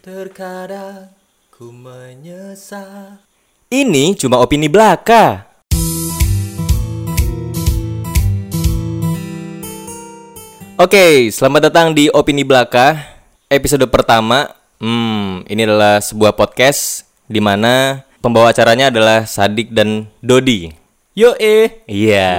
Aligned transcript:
Terkadang 0.00 1.12
ku 1.52 1.68
menyesal. 1.68 3.20
Ini 3.68 4.16
cuma 4.16 4.40
opini 4.40 4.72
belaka. 4.72 5.52
Oke, 10.80 11.28
selamat 11.28 11.68
datang 11.68 11.92
di 11.92 12.08
Opini 12.08 12.42
Belaka 12.42 12.96
episode 13.52 13.84
pertama. 13.92 14.50
Hmm, 14.80 15.44
ini 15.46 15.68
adalah 15.68 16.00
sebuah 16.00 16.34
podcast 16.34 17.06
di 17.28 17.38
mana 17.38 18.02
pembawa 18.18 18.50
acaranya 18.50 18.88
adalah 18.88 19.28
Sadik 19.28 19.70
dan 19.70 20.10
Dodi. 20.24 20.72
Yo 21.12 21.36
eh. 21.36 21.84
Iya, 21.84 22.32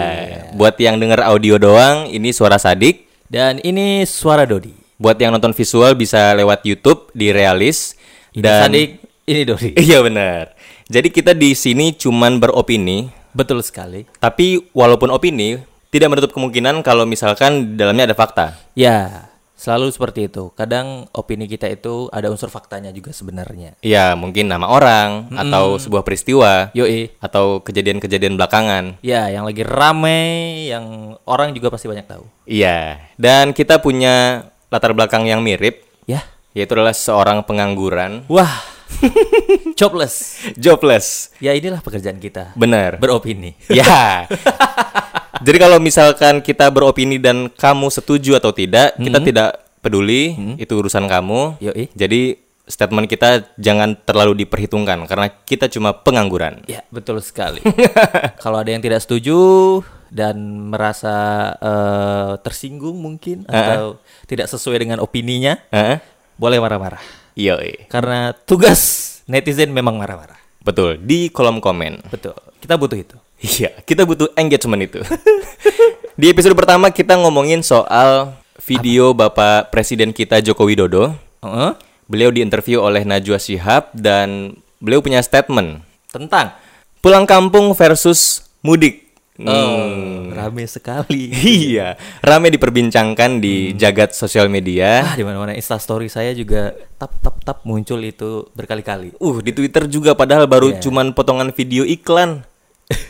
buat 0.58 0.76
yang 0.82 0.98
denger 0.98 1.22
audio 1.24 1.62
doang, 1.62 2.10
ini 2.10 2.34
suara 2.34 2.58
Sadik. 2.58 3.06
Dan 3.30 3.62
ini 3.62 4.04
suara 4.04 4.44
Dodi. 4.44 4.83
Buat 5.02 5.18
yang 5.18 5.34
nonton 5.34 5.52
visual 5.58 5.98
bisa 5.98 6.34
lewat 6.38 6.64
YouTube 6.64 7.10
di 7.18 7.34
Realis. 7.34 7.98
Ini 8.34 8.42
dan 8.42 8.70
Sadik, 8.70 8.90
ini 9.30 9.42
Dodi. 9.46 9.70
Iya 9.90 10.00
benar. 10.06 10.54
Jadi 10.90 11.10
kita 11.10 11.32
di 11.34 11.56
sini 11.56 11.96
cuman 11.96 12.38
beropini, 12.38 13.10
Betul 13.34 13.66
sekali. 13.66 14.06
tapi 14.22 14.62
walaupun 14.78 15.10
opini 15.10 15.58
tidak 15.90 16.10
menutup 16.10 16.34
kemungkinan 16.34 16.82
kalau 16.82 17.06
misalkan 17.06 17.74
di 17.74 17.76
dalamnya 17.78 18.10
ada 18.10 18.18
fakta. 18.18 18.58
Ya, 18.74 19.30
selalu 19.54 19.94
seperti 19.94 20.28
itu. 20.28 20.52
Kadang 20.58 21.08
opini 21.16 21.46
kita 21.48 21.72
itu 21.72 22.12
ada 22.12 22.28
unsur 22.28 22.52
faktanya 22.52 22.92
juga 22.92 23.14
sebenarnya. 23.16 23.80
Ya, 23.80 24.12
mungkin 24.18 24.52
nama 24.52 24.68
orang 24.68 25.32
atau 25.32 25.80
sebuah 25.80 26.04
peristiwa 26.04 26.74
Yo 26.76 26.84
eh. 26.84 27.14
atau 27.24 27.64
kejadian-kejadian 27.64 28.36
belakangan. 28.36 29.00
Ya, 29.06 29.30
yang 29.32 29.48
lagi 29.48 29.64
rame, 29.64 30.20
yang 30.68 31.16
orang 31.24 31.56
juga 31.56 31.72
pasti 31.72 31.88
banyak 31.88 32.10
tahu. 32.10 32.26
Iya. 32.44 33.00
Dan 33.16 33.56
kita 33.56 33.80
punya 33.80 34.50
latar 34.74 34.98
belakang 34.98 35.30
yang 35.30 35.46
mirip, 35.46 35.86
Ya. 36.10 36.26
yaitu 36.58 36.74
adalah 36.74 36.98
seorang 36.98 37.46
pengangguran, 37.46 38.26
Wah. 38.26 38.74
Jobless. 39.80 40.42
jobless. 40.58 41.34
Ya 41.38 41.54
inilah 41.54 41.82
pekerjaan 41.82 42.18
kita. 42.18 42.54
Benar. 42.58 42.98
Beropini. 42.98 43.54
Ya. 43.70 44.26
Jadi 45.44 45.58
kalau 45.60 45.78
misalkan 45.78 46.40
kita 46.40 46.70
beropini 46.70 47.18
dan 47.20 47.50
kamu 47.52 47.90
setuju 47.90 48.38
atau 48.40 48.54
tidak, 48.54 48.96
kita 48.96 49.20
tidak 49.20 49.50
peduli, 49.84 50.34
itu 50.56 50.72
urusan 50.78 51.04
kamu. 51.10 51.58
Yoi. 51.60 51.92
Jadi 51.92 52.38
statement 52.64 53.12
kita 53.12 53.52
jangan 53.60 54.00
terlalu 54.08 54.46
diperhitungkan 54.46 55.04
karena 55.04 55.28
kita 55.44 55.68
cuma 55.68 55.92
pengangguran. 55.92 56.64
Ya, 56.64 56.86
betul 56.88 57.20
sekali. 57.20 57.60
Kalau 58.44 58.64
ada 58.64 58.72
yang 58.72 58.80
tidak 58.80 59.04
setuju 59.04 59.36
dan 60.14 60.70
merasa 60.70 61.50
eh, 61.58 62.32
tersinggung 62.46 63.02
mungkin 63.02 63.50
atau 63.50 63.98
tidak 64.30 64.46
sesuai 64.46 64.86
dengan 64.86 65.02
opininya, 65.02 65.58
Heeh. 65.74 65.98
boleh 66.38 66.62
marah-marah. 66.62 67.02
Yoi. 67.34 67.90
Karena 67.90 68.38
tugas 68.46 68.80
netizen 69.26 69.74
memang 69.74 69.98
marah-marah. 69.98 70.38
Betul, 70.62 71.02
di 71.02 71.34
kolom 71.34 71.58
komen. 71.58 72.06
Betul. 72.14 72.38
Kita 72.62 72.78
butuh 72.78 72.96
itu. 72.96 73.18
Iya, 73.44 73.74
kita 73.84 74.06
butuh 74.06 74.32
engagement 74.38 74.86
itu. 74.86 75.02
di 76.22 76.30
episode 76.30 76.56
pertama 76.56 76.94
kita 76.94 77.18
ngomongin 77.18 77.66
soal 77.66 78.38
video 78.62 79.12
Bapak 79.12 79.74
Presiden 79.74 80.14
kita 80.14 80.40
Joko 80.40 80.70
Widodo. 80.70 81.12
Heeh. 81.44 81.72
Beliau 82.08 82.30
diinterview 82.30 82.80
oleh 82.80 83.04
Najwa 83.04 83.42
Shihab 83.42 83.92
dan 83.92 84.56
beliau 84.80 85.04
punya 85.04 85.20
statement. 85.20 85.84
Tentang 86.14 86.54
Pulang 87.04 87.28
kampung 87.28 87.76
versus 87.76 88.48
mudik. 88.64 89.03
Oh, 89.42 90.30
rame 90.30 90.70
sekali. 90.70 91.34
Iya, 91.74 91.98
rame 92.22 92.54
diperbincangkan 92.54 93.42
di 93.42 93.74
jagat 93.74 94.14
sosial 94.14 94.46
media. 94.46 95.02
Ah, 95.02 95.16
di 95.18 95.26
mana-mana 95.26 95.58
Insta 95.58 95.82
story 95.82 96.06
saya 96.06 96.38
juga 96.38 96.78
tap 97.02 97.18
tap 97.18 97.42
tap 97.42 97.58
muncul 97.66 97.98
itu 98.06 98.46
berkali-kali. 98.54 99.18
Uh, 99.18 99.42
di 99.42 99.50
Twitter 99.50 99.90
juga 99.90 100.14
padahal 100.14 100.46
baru 100.46 100.78
Iya. 100.78 100.86
cuman 100.86 101.18
potongan 101.18 101.50
video 101.50 101.82
iklan. 101.82 102.46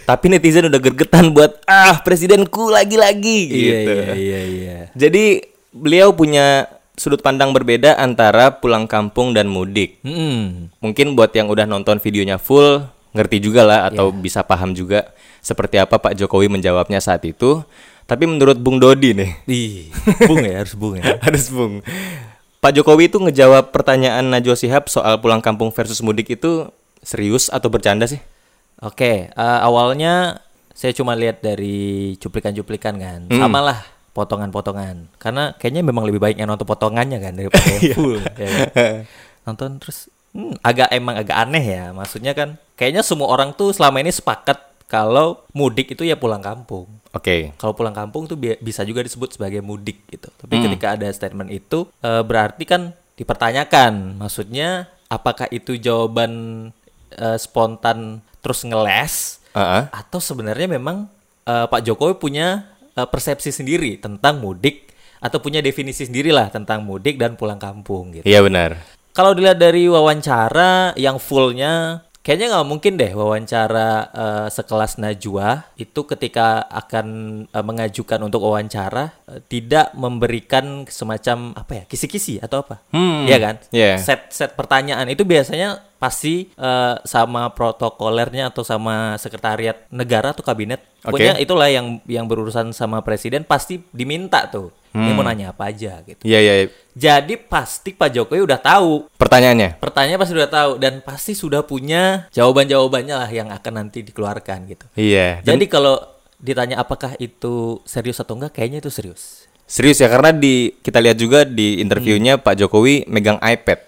Tapi 0.07 0.31
netizen 0.31 0.71
udah 0.71 0.79
gergetan 0.79 1.35
buat 1.35 1.59
ah 1.67 1.99
presidenku 1.99 2.71
lagi-lagi 2.71 3.39
gitu. 3.51 3.91
Iya, 3.91 4.15
iya, 4.15 4.39
iya. 4.47 4.77
Jadi 4.95 5.43
beliau 5.75 6.15
punya 6.15 6.71
sudut 6.95 7.19
pandang 7.19 7.51
berbeda 7.51 7.97
antara 7.99 8.63
pulang 8.63 8.87
kampung 8.87 9.35
dan 9.35 9.49
mudik. 9.51 9.99
Hmm. 10.05 10.71
Mungkin 10.79 11.17
buat 11.19 11.35
yang 11.35 11.51
udah 11.51 11.67
nonton 11.67 11.99
videonya 11.99 12.39
full 12.39 12.85
ngerti 13.13 13.37
juga 13.39 13.61
lah 13.63 13.79
atau 13.87 14.09
Iya. 14.09 14.19
bisa 14.19 14.39
paham 14.41 14.73
juga 14.73 15.13
seperti 15.39 15.77
apa 15.77 15.97
Pak 15.97 16.17
Jokowi 16.17 16.49
menjawabnya 16.49 16.97
saat 16.97 17.21
itu. 17.23 17.61
Tapi 18.03 18.27
menurut 18.27 18.59
Bung 18.59 18.83
Dodi 18.83 19.15
nih, 19.15 19.31
Ih, 19.47 19.87
bung 20.29 20.43
ya, 20.43 20.59
harus 20.59 20.75
bung 20.75 20.99
ya. 20.99 21.15
harus 21.23 21.47
Bung. 21.47 21.79
Pak 22.59 22.75
Jokowi 22.75 23.07
itu 23.07 23.15
ngejawab 23.19 23.71
pertanyaan 23.71 24.27
Najwa 24.27 24.55
Shihab 24.55 24.91
soal 24.91 25.19
pulang 25.19 25.39
kampung 25.39 25.71
versus 25.71 26.03
mudik 26.03 26.35
itu 26.35 26.67
serius 26.99 27.47
atau 27.47 27.71
bercanda 27.71 28.03
sih? 28.03 28.19
Oke, 28.79 29.31
eh, 29.31 29.59
awalnya 29.63 30.43
saya 30.71 30.91
cuma 30.91 31.15
lihat 31.15 31.39
dari 31.39 32.15
cuplikan-cuplikan 32.19 32.95
kan, 32.99 33.19
sama 33.29 33.59
lah 33.63 33.79
potongan-potongan. 34.13 35.11
Karena 35.15 35.53
kayaknya 35.55 35.83
memang 35.83 36.03
lebih 36.03 36.19
baik 36.19 36.37
yang 36.39 36.47
nonton 36.47 36.67
potongannya 36.67 37.19
kan 37.19 37.33
daripada 37.35 37.65
yang 37.67 37.95
full. 37.95 38.19
ya 38.19 38.47
kan? 38.47 38.67
Nonton 39.47 39.69
terus 39.75 40.07
hmm, 40.31 40.55
agak 40.63 40.87
emang 40.91 41.19
agak 41.19 41.35
aneh 41.35 41.63
ya. 41.63 41.83
Maksudnya 41.91 42.31
kan, 42.31 42.55
kayaknya 42.77 43.01
semua 43.05 43.29
orang 43.29 43.53
tuh 43.53 43.73
selama 43.73 44.01
ini 44.01 44.09
sepakat 44.13 44.73
kalau 44.87 45.41
mudik 45.57 45.97
itu 45.97 46.05
ya 46.05 46.13
pulang 46.13 46.43
kampung. 46.43 46.85
Oke. 47.13 47.49
Kalau 47.57 47.73
pulang 47.73 47.97
kampung 47.97 48.29
tuh 48.29 48.37
bi- 48.37 48.61
bisa 48.61 48.85
juga 48.85 49.01
disebut 49.01 49.33
sebagai 49.33 49.65
mudik 49.65 50.05
gitu. 50.05 50.29
Tapi 50.29 50.61
ketika 50.61 50.93
ada 50.93 51.09
statement 51.09 51.49
itu 51.49 51.89
eh, 52.05 52.21
berarti 52.21 52.63
kan 52.69 52.93
dipertanyakan. 53.17 54.21
Maksudnya 54.21 54.89
apakah 55.09 55.49
itu 55.49 55.77
jawaban 55.81 56.69
eh, 57.13 57.37
spontan 57.41 58.21
terus 58.45 58.61
ngeles 58.65 59.41
Heeh. 59.57 59.89
atau 59.89 60.19
sebenarnya 60.21 60.69
memang 60.77 61.09
eh, 61.49 61.65
Pak 61.65 61.81
Jokowi 61.89 62.21
punya 62.21 62.69
eh, 62.93 63.07
persepsi 63.09 63.49
sendiri 63.49 63.97
tentang 63.97 64.37
mudik 64.37 64.93
atau 65.23 65.39
punya 65.39 65.63
definisi 65.63 66.03
sendiri 66.03 66.35
lah 66.35 66.51
tentang 66.51 66.83
mudik 66.83 67.15
dan 67.15 67.33
pulang 67.39 67.57
kampung 67.57 68.11
gitu. 68.13 68.27
Iya 68.27 68.43
benar. 68.43 68.77
Kalau 69.15 69.31
dilihat 69.31 69.61
dari 69.61 69.85
wawancara 69.87 70.97
yang 70.99 71.21
fullnya, 71.21 72.03
kayaknya 72.23 72.47
nggak 72.49 72.65
mungkin 72.65 72.93
deh 72.95 73.11
wawancara 73.11 73.89
eh, 74.09 74.47
sekelas 74.47 74.95
Najwa 74.95 75.67
itu 75.75 76.01
ketika 76.07 76.63
akan 76.65 77.07
eh, 77.45 77.59
mengajukan 77.61 78.19
untuk 78.19 78.41
wawancara 78.41 79.11
eh, 79.27 79.43
tidak 79.43 79.91
memberikan 79.93 80.87
semacam 80.87 81.51
apa 81.53 81.71
ya 81.73 81.83
kisi-kisi 81.83 82.39
atau 82.39 82.63
apa, 82.63 82.79
Hmm, 82.89 83.27
Iya 83.27 83.37
kan? 83.37 83.55
iya. 83.69 83.99
Set 83.99 84.31
set 84.31 84.55
pertanyaan 84.55 85.05
itu 85.07 85.21
biasanya 85.21 85.83
pasti 85.99 86.47
eh, 86.49 86.95
sama 87.03 87.51
protokolernya 87.51 88.49
atau 88.49 88.63
sama 88.63 89.15
sekretariat 89.17 89.83
negara 89.89 90.31
atau 90.31 90.41
kabinet. 90.41 90.79
Oke. 91.03 91.19
Pokoknya 91.19 91.35
itulah 91.37 91.67
yang 91.67 91.99
yang 92.07 92.25
berurusan 92.25 92.71
sama 92.71 93.03
presiden 93.03 93.43
pasti 93.43 93.83
diminta 93.91 94.47
tuh. 94.47 94.71
Ini 94.93 95.09
Hmm. 95.09 95.17
mau 95.17 95.25
nanya 95.25 95.51
apa 95.51 95.73
aja 95.73 96.05
gitu. 96.05 96.21
Iya 96.21 96.39
iya. 96.39 96.53
Jadi 96.93 97.41
pasti 97.41 97.89
Pak 97.91 98.13
Jokowi 98.13 98.45
udah 98.45 98.61
tahu 98.61 99.09
Pertanyaannya. 99.17 99.81
Pertanyaan 99.81 100.21
pasti 100.21 100.33
sudah 100.37 100.49
tahu 100.49 100.71
dan 100.77 101.01
pasti 101.01 101.33
sudah 101.33 101.65
punya 101.65 102.29
jawaban-jawabannya 102.29 103.15
lah 103.17 103.29
yang 103.33 103.49
akan 103.49 103.73
nanti 103.81 104.05
dikeluarkan 104.05 104.69
gitu. 104.69 104.85
Iya. 104.93 105.41
Dan 105.41 105.57
Jadi 105.57 105.65
kalau 105.73 105.97
ditanya 106.37 106.77
apakah 106.77 107.17
itu 107.17 107.81
serius 107.87 108.21
atau 108.21 108.37
enggak, 108.37 108.53
kayaknya 108.53 108.83
itu 108.83 108.93
serius. 108.93 109.49
serius 109.63 109.97
ya 109.97 110.11
karena 110.11 110.35
di 110.35 110.75
kita 110.83 110.99
lihat 111.01 111.17
juga 111.17 111.47
di 111.47 111.81
interviewnya 111.81 112.37
Pak 112.37 112.61
Jokowi 112.61 113.09
megang 113.09 113.39
iPad. 113.41 113.79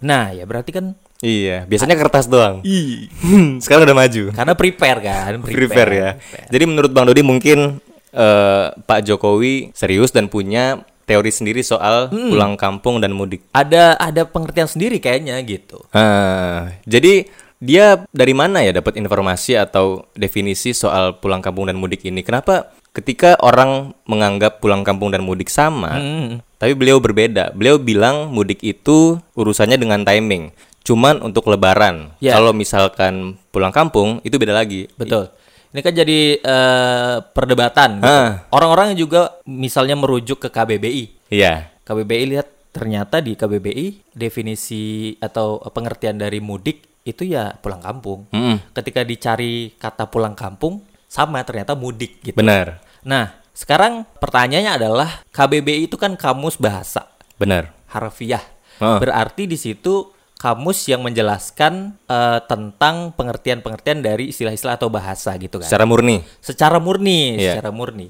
Nah, 0.00 0.32
ya 0.32 0.48
berarti 0.48 0.72
kan 0.72 0.96
Iya, 1.20 1.64
biasanya 1.64 1.96
kertas 1.96 2.28
doang. 2.28 2.60
Sekarang 3.64 3.88
udah 3.88 3.96
maju. 3.96 4.24
karena 4.32 4.54
prepare 4.56 5.00
kan, 5.00 5.32
Prepare 5.40 5.90
ya. 5.92 6.10
Jadi 6.48 6.64
menurut 6.68 6.92
Bang 6.92 7.08
Dodi 7.08 7.24
mungkin 7.24 7.80
eh, 8.12 8.66
Pak 8.72 9.00
Jokowi 9.04 9.72
serius 9.72 10.12
dan 10.12 10.28
punya 10.28 10.84
teori 11.04 11.30
sendiri 11.30 11.60
soal 11.60 12.08
pulang 12.08 12.56
kampung 12.56 13.00
dan 13.00 13.12
mudik. 13.12 13.44
Ada 13.52 13.96
ada 13.96 14.24
pengertian 14.24 14.68
sendiri 14.68 14.98
kayaknya 14.98 15.36
gitu. 15.44 15.84
Ah, 15.92 16.72
jadi 16.84 17.28
dia 17.64 18.04
dari 18.12 18.36
mana 18.36 18.60
ya 18.60 18.76
dapat 18.76 19.00
informasi 19.00 19.56
atau 19.56 20.04
definisi 20.12 20.76
soal 20.76 21.16
pulang 21.16 21.40
kampung 21.40 21.64
dan 21.64 21.80
mudik 21.80 22.04
ini? 22.04 22.20
Kenapa 22.20 22.74
ketika 22.92 23.40
orang 23.40 23.96
menganggap 24.04 24.60
pulang 24.60 24.84
kampung 24.84 25.10
dan 25.10 25.24
mudik 25.24 25.48
sama, 25.48 25.96
Hmm. 25.96 26.44
tapi 26.60 26.76
beliau 26.76 27.00
berbeda. 27.00 27.56
Beliau 27.56 27.80
bilang 27.80 28.30
mudik 28.30 28.60
itu 28.60 29.16
urusannya 29.34 29.80
dengan 29.80 30.04
timing. 30.04 30.52
Cuman 30.84 31.24
untuk 31.24 31.48
lebaran. 31.48 32.12
Ya. 32.20 32.36
Kalau 32.36 32.52
misalkan 32.52 33.40
pulang 33.48 33.72
kampung 33.72 34.20
itu 34.20 34.36
beda 34.36 34.52
lagi. 34.52 34.84
Betul. 35.00 35.32
Ini 35.74 35.82
kan 35.82 35.90
jadi 35.90 36.20
eh, 36.38 37.16
perdebatan. 37.34 37.98
gitu. 37.98 38.14
Orang-orang 38.54 38.94
juga 38.94 39.42
misalnya 39.42 39.98
merujuk 39.98 40.38
ke 40.38 40.48
KBBI. 40.54 41.34
Iya. 41.34 41.74
KBBI 41.82 42.24
lihat 42.30 42.48
ternyata 42.70 43.18
di 43.18 43.34
KBBI 43.34 44.14
definisi 44.14 45.14
atau 45.18 45.58
pengertian 45.74 46.14
dari 46.14 46.38
mudik 46.38 47.02
itu 47.02 47.26
ya 47.26 47.58
pulang 47.58 47.82
kampung. 47.82 48.30
Mm-mm. 48.30 48.70
Ketika 48.70 49.02
dicari 49.02 49.74
kata 49.74 50.06
pulang 50.06 50.38
kampung 50.38 50.86
sama 51.10 51.42
ternyata 51.42 51.74
mudik 51.74 52.22
gitu. 52.22 52.38
Benar. 52.38 52.78
Nah, 53.02 53.42
sekarang 53.50 54.06
pertanyaannya 54.22 54.72
adalah 54.78 55.10
KBBI 55.34 55.90
itu 55.90 55.98
kan 55.98 56.14
kamus 56.14 56.54
bahasa 56.54 57.10
Benar. 57.34 57.74
harfiah. 57.90 58.42
Ah. 58.78 59.02
Berarti 59.02 59.50
di 59.50 59.58
situ 59.58 60.13
kamus 60.36 60.90
yang 60.90 61.00
menjelaskan 61.00 61.96
eh, 62.04 62.40
tentang 62.44 63.14
pengertian-pengertian 63.16 64.04
dari 64.04 64.28
istilah-istilah 64.30 64.76
atau 64.76 64.92
bahasa 64.92 65.32
gitu 65.38 65.62
kan. 65.62 65.66
Secara 65.66 65.84
murni. 65.88 66.20
Secara 66.42 66.76
murni, 66.82 67.38
Iya. 67.40 67.58
secara 67.58 67.70
murni. 67.72 68.08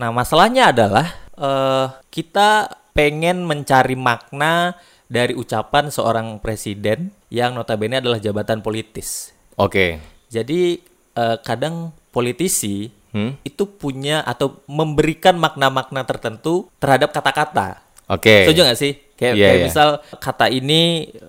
Nah, 0.00 0.10
masalahnya 0.10 0.70
adalah 0.74 1.06
eh, 1.34 1.86
kita 2.10 2.70
pengen 2.94 3.42
mencari 3.42 3.98
makna 3.98 4.78
dari 5.10 5.34
ucapan 5.34 5.90
seorang 5.90 6.38
presiden 6.38 7.10
yang 7.28 7.52
notabene 7.58 7.98
adalah 7.98 8.22
jabatan 8.22 8.62
politis. 8.62 9.34
Oke. 9.58 9.98
Jadi 10.30 10.78
eh, 11.14 11.36
kadang 11.42 11.90
politisi 12.10 12.90
Hmm? 13.14 13.38
itu 13.46 13.70
punya 13.78 14.26
atau 14.26 14.66
memberikan 14.66 15.38
makna-makna 15.38 16.02
tertentu 16.02 16.66
terhadap 16.82 17.14
kata-kata. 17.14 17.78
Oke. 18.10 18.42
Setuju 18.42 18.66
nggak 18.66 18.74
sih? 18.74 18.98
Kayak, 19.14 19.34
Iya, 19.34 19.44
kayak 19.46 19.56
iya. 19.56 19.64
misal 19.64 19.88
kata 20.18 20.46
ini 20.48 20.80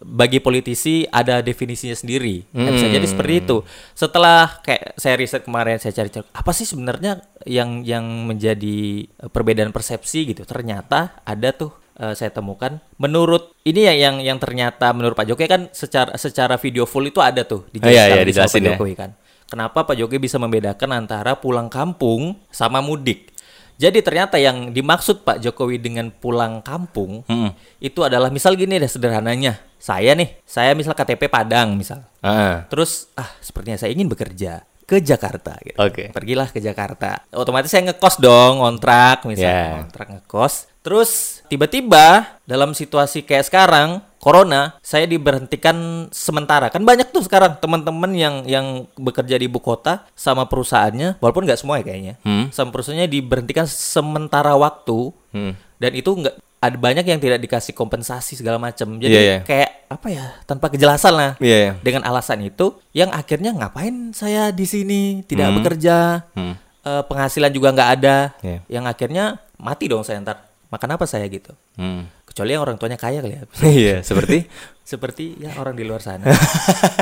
bagi 0.02 0.42
politisi 0.42 1.06
ada 1.06 1.40
definisinya 1.40 1.94
sendiri. 1.94 2.42
Nah, 2.52 2.74
bisa 2.74 2.90
Hmm. 2.90 2.96
jadi 2.98 3.06
seperti 3.06 3.34
itu. 3.40 3.58
Setelah 3.94 4.58
kayak 4.60 4.98
saya 4.98 5.16
riset 5.16 5.46
kemarin 5.46 5.78
saya 5.78 5.94
cari-cari 5.94 6.26
apa 6.26 6.52
sih 6.52 6.66
sebenarnya 6.66 7.22
yang 7.46 7.82
yang 7.82 8.02
menjadi 8.26 8.78
eh, 9.06 9.30
perbedaan 9.30 9.70
persepsi 9.70 10.26
gitu. 10.28 10.44
Ternyata 10.44 11.22
ada 11.22 11.50
tuh 11.54 11.78
eh, 11.96 12.12
saya 12.12 12.34
temukan 12.34 12.82
menurut 12.98 13.54
ini 13.62 13.86
yang 13.86 13.98
yang 13.98 14.16
yang 14.34 14.38
ternyata 14.38 14.90
menurut 14.92 15.14
Pak 15.14 15.30
Jokowi 15.30 15.46
kan 15.46 15.62
secara 15.70 16.18
secara 16.18 16.58
video 16.58 16.84
full 16.84 17.06
itu 17.06 17.22
ada 17.22 17.46
tuh 17.46 17.64
Oh, 17.64 17.86
iya, 17.86 18.10
iya, 18.12 18.26
dijelaskan 18.26 18.26
dijelasin 18.26 18.58
Pak 18.58 18.66
ya. 18.66 18.70
Jokowi 18.74 18.94
kan. 18.98 19.12
Kenapa 19.46 19.86
Pak 19.86 19.94
Jokowi 19.94 20.18
bisa 20.20 20.42
membedakan 20.42 20.90
antara 20.92 21.38
pulang 21.38 21.70
kampung 21.70 22.42
sama 22.50 22.82
mudik? 22.82 23.30
Jadi 23.76 24.00
ternyata 24.00 24.40
yang 24.40 24.72
dimaksud 24.72 25.28
Pak 25.28 25.44
Jokowi 25.44 25.84
dengan 25.84 26.08
pulang 26.10 26.64
kampung 26.64 27.28
Hmm. 27.28 27.52
itu 27.78 28.00
adalah 28.02 28.32
misal 28.32 28.56
gini 28.56 28.80
deh 28.80 28.88
sederhananya. 28.88 29.60
Saya 29.76 30.16
nih, 30.16 30.40
saya 30.48 30.72
misal 30.74 30.96
KTP 30.96 31.28
Padang 31.28 31.76
misal. 31.76 32.08
Ah. 32.24 32.66
Terus 32.72 33.12
ah 33.14 33.28
sepertinya 33.38 33.76
saya 33.78 33.92
ingin 33.92 34.08
bekerja 34.08 34.64
ke 34.86 35.02
Jakarta 35.02 35.58
gitu. 35.66 35.78
Oke. 35.78 36.14
Pergilah 36.14 36.50
ke 36.50 36.62
Jakarta. 36.62 37.26
Otomatis 37.34 37.74
saya 37.74 37.90
ngekos 37.90 38.22
dong, 38.22 38.62
kontrak 38.62 39.26
misalnya, 39.26 39.50
Yeah. 39.50 39.76
kontrak 39.82 40.08
ngekos. 40.14 40.54
Terus 40.86 41.42
tiba-tiba 41.50 42.38
dalam 42.46 42.78
situasi 42.78 43.26
kayak 43.26 43.50
sekarang 43.50 44.06
corona, 44.26 44.74
saya 44.82 45.06
diberhentikan 45.06 46.10
sementara. 46.10 46.74
Kan 46.74 46.82
banyak 46.82 47.14
tuh 47.14 47.22
sekarang 47.22 47.62
teman-teman 47.62 48.10
yang 48.18 48.42
yang 48.50 48.90
bekerja 48.98 49.38
di 49.38 49.46
ibu 49.46 49.62
kota 49.62 50.02
sama 50.18 50.50
perusahaannya, 50.50 51.22
walaupun 51.22 51.46
nggak 51.46 51.62
semua 51.62 51.78
ya 51.78 51.86
kayaknya. 51.86 52.14
Hmm. 52.26 52.50
Sama 52.50 52.74
perusahaannya 52.74 53.06
diberhentikan 53.06 53.70
sementara 53.70 54.58
waktu 54.58 55.14
Hmm. 55.30 55.54
dan 55.78 55.92
itu 55.94 56.10
nggak 56.10 56.42
ada 56.58 56.78
banyak 56.82 57.06
yang 57.06 57.20
tidak 57.22 57.38
dikasih 57.38 57.78
kompensasi 57.78 58.34
segala 58.34 58.58
macam. 58.58 58.98
Jadi 58.98 59.14
Iya, 59.14 59.22
iya. 59.22 59.40
kayak 59.46 59.70
apa 59.86 60.08
ya 60.10 60.26
tanpa 60.50 60.74
kejelasan 60.74 61.14
lah. 61.14 61.32
Iya, 61.38 61.58
iya. 61.62 61.72
Dengan 61.86 62.02
alasan 62.10 62.42
itu 62.42 62.74
yang 62.90 63.14
akhirnya 63.14 63.54
ngapain 63.54 64.10
saya 64.18 64.50
di 64.50 64.66
sini 64.66 65.22
tidak 65.30 65.54
Hmm. 65.54 65.62
bekerja, 65.62 66.26
Hmm. 66.34 66.58
eh, 66.82 67.04
penghasilan 67.06 67.54
juga 67.54 67.70
nggak 67.70 67.90
ada. 68.02 68.18
Iya. 68.42 68.66
Yang 68.66 68.86
akhirnya 68.90 69.24
mati 69.62 69.86
dong 69.86 70.02
saya 70.02 70.18
ntar. 70.26 70.42
Makan 70.74 70.98
apa 70.98 71.06
saya 71.06 71.30
gitu? 71.30 71.54
Hmm. 71.78 72.10
Kecuali 72.36 72.52
yang 72.52 72.68
orang 72.68 72.76
tuanya 72.76 73.00
kaya 73.00 73.24
kali 73.24 73.40
ya. 73.40 73.44
Iya, 73.80 73.96
seperti 74.04 74.44
seperti 74.92 75.40
ya 75.40 75.56
orang 75.56 75.72
di 75.72 75.88
luar 75.88 76.04
sana. 76.04 76.28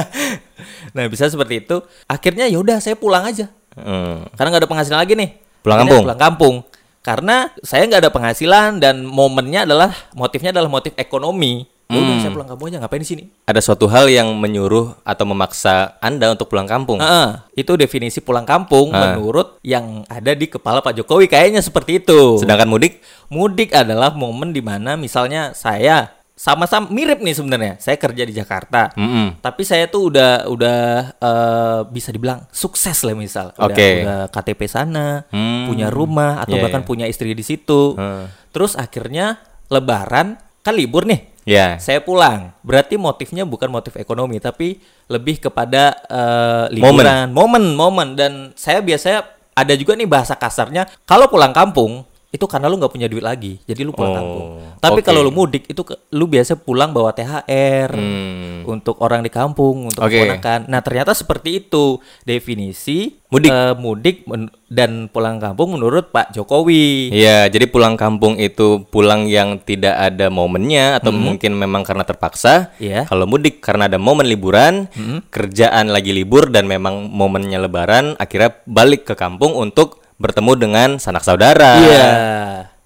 nah 0.96 1.10
bisa 1.10 1.26
seperti 1.26 1.66
itu. 1.66 1.82
Akhirnya 2.06 2.46
ya 2.46 2.62
udah 2.62 2.78
saya 2.78 2.94
pulang 2.94 3.26
aja. 3.26 3.50
Hmm. 3.74 4.30
Karena 4.38 4.48
nggak 4.54 4.62
ada 4.62 4.70
penghasilan 4.70 5.00
lagi 5.02 5.18
nih. 5.18 5.34
Pulang 5.66 5.82
Akhirnya 5.82 5.90
kampung? 5.90 6.04
Pulang 6.06 6.22
kampung. 6.22 6.56
Karena 7.02 7.50
saya 7.66 7.90
nggak 7.90 8.02
ada 8.06 8.14
penghasilan 8.14 8.78
dan 8.78 9.02
momennya 9.10 9.66
adalah 9.66 9.90
motifnya 10.14 10.54
adalah 10.54 10.70
motif 10.70 10.94
ekonomi. 11.02 11.66
Ya 11.94 12.00
udah 12.00 12.10
Hmm. 12.10 12.20
saya 12.20 12.32
pulang 12.32 12.50
kampung 12.50 12.68
aja 12.68 12.78
ngapain 12.80 13.00
di 13.00 13.08
sini? 13.08 13.24
ada 13.44 13.60
suatu 13.60 13.86
hal 13.86 14.10
yang 14.10 14.34
menyuruh 14.34 14.98
atau 15.04 15.24
memaksa 15.24 15.74
Anda 16.00 16.30
untuk 16.30 16.48
pulang 16.48 16.66
kampung. 16.66 16.98
Heeh, 16.98 17.30
itu 17.56 17.76
definisi 17.76 18.18
pulang 18.18 18.44
kampung 18.44 18.90
Ah. 18.90 19.14
menurut 19.14 19.62
yang 19.62 20.02
ada 20.08 20.32
di 20.32 20.48
kepala 20.48 20.80
Pak 20.80 20.96
Jokowi 20.96 21.28
kayaknya 21.28 21.62
seperti 21.62 22.00
itu. 22.00 22.38
Sedangkan 22.38 22.66
mudik 22.66 22.98
Mudik 23.28 23.72
adalah 23.72 24.10
momen 24.12 24.50
di 24.50 24.60
mana 24.60 24.94
misalnya 24.94 25.54
saya 25.54 26.10
sama-sama 26.34 26.90
mirip 26.90 27.18
nih 27.18 27.34
sebenarnya. 27.34 27.74
Saya 27.78 27.94
kerja 27.96 28.24
di 28.24 28.32
Jakarta. 28.32 28.90
Mm-mm. 28.94 29.38
Tapi 29.40 29.62
saya 29.62 29.86
tuh 29.86 30.10
udah 30.10 30.46
udah 30.46 30.80
eh, 31.16 31.80
bisa 31.88 32.10
dibilang 32.10 32.46
sukses 32.50 33.02
lah 33.02 33.14
misal. 33.14 33.54
Udah, 33.54 33.70
Oke. 33.70 33.90
udah 34.02 34.22
KTP 34.30 34.66
sana, 34.66 35.26
Hmm. 35.30 35.66
punya 35.66 35.90
rumah 35.90 36.40
atau 36.40 36.58
Iya, 36.58 36.64
bahkan 36.64 36.82
iya. 36.82 36.88
punya 36.88 37.06
istri 37.06 37.32
di 37.32 37.42
situ. 37.42 37.94
Hmm. 37.94 38.30
Terus 38.50 38.74
akhirnya 38.74 39.42
Lebaran 39.68 40.38
kan 40.62 40.74
libur 40.74 41.04
nih. 41.04 41.33
Ya. 41.44 41.76
Saya 41.80 42.00
pulang. 42.00 42.56
Berarti 42.64 42.96
motifnya 42.96 43.44
bukan 43.44 43.68
motif 43.68 44.00
ekonomi 44.00 44.40
tapi 44.40 44.80
lebih 45.12 45.44
kepada 45.44 45.96
eh, 46.08 46.66
liburan, 46.72 47.32
momen, 47.36 47.76
momen 47.76 48.08
dan 48.16 48.56
saya 48.56 48.80
biasanya 48.80 49.28
ada 49.54 49.74
juga 49.78 49.94
nih 49.94 50.10
bahasa 50.10 50.34
kasarnya 50.34 50.90
kalau 51.06 51.30
pulang 51.30 51.54
kampung 51.54 52.02
itu 52.34 52.50
karena 52.50 52.66
lu 52.66 52.76
nggak 52.76 52.90
punya 52.90 53.06
duit 53.06 53.22
lagi, 53.22 53.62
jadi 53.62 53.86
lu 53.86 53.94
pulang 53.94 54.10
Oh, 54.10 54.18
kampung. 54.18 54.48
Tapi 54.82 55.00
oke. 55.00 55.06
kalau 55.06 55.22
lu 55.22 55.30
mudik 55.30 55.70
itu 55.70 55.86
ke- 55.86 56.02
lu 56.10 56.26
biasa 56.26 56.58
pulang 56.58 56.90
bawa 56.90 57.14
THR 57.14 57.94
Hmm. 57.94 58.66
untuk 58.66 58.98
orang 59.00 59.22
di 59.22 59.30
kampung, 59.30 59.86
untuk 59.86 60.02
Oke. 60.02 60.18
keponakan. 60.18 60.66
Nah 60.66 60.82
ternyata 60.82 61.14
seperti 61.14 61.62
itu 61.62 62.02
definisi 62.26 63.22
Mudik. 63.30 63.50
eh, 63.50 63.74
mudik 63.74 64.18
men- 64.26 64.50
dan 64.68 65.08
pulang 65.08 65.38
kampung 65.38 65.72
menurut 65.72 66.10
Pak 66.10 66.34
Jokowi. 66.34 67.14
Iya, 67.14 67.46
jadi 67.48 67.66
pulang 67.66 67.94
kampung 67.94 68.36
itu 68.36 68.82
pulang 68.90 69.26
yang 69.26 69.58
tidak 69.58 69.94
ada 69.94 70.28
momennya 70.28 70.98
atau 70.98 71.14
mungkin 71.14 71.54
memang 71.54 71.86
karena 71.86 72.02
terpaksa. 72.02 72.74
Iya. 72.78 73.06
Kalau 73.06 73.24
mudik 73.24 73.62
karena 73.62 73.86
ada 73.86 73.96
momen 73.98 74.26
liburan, 74.26 74.90
kerjaan 75.30 75.88
lagi 75.88 76.12
libur 76.12 76.50
dan 76.50 76.66
memang 76.66 77.08
momennya 77.08 77.62
lebaran, 77.62 78.18
akhirnya 78.18 78.58
balik 78.66 79.06
ke 79.06 79.14
kampung 79.14 79.54
untuk 79.54 80.02
bertemu 80.16 80.52
dengan 80.56 80.90
sanak 80.96 81.22
saudara. 81.22 81.78
Iya. 81.78 82.08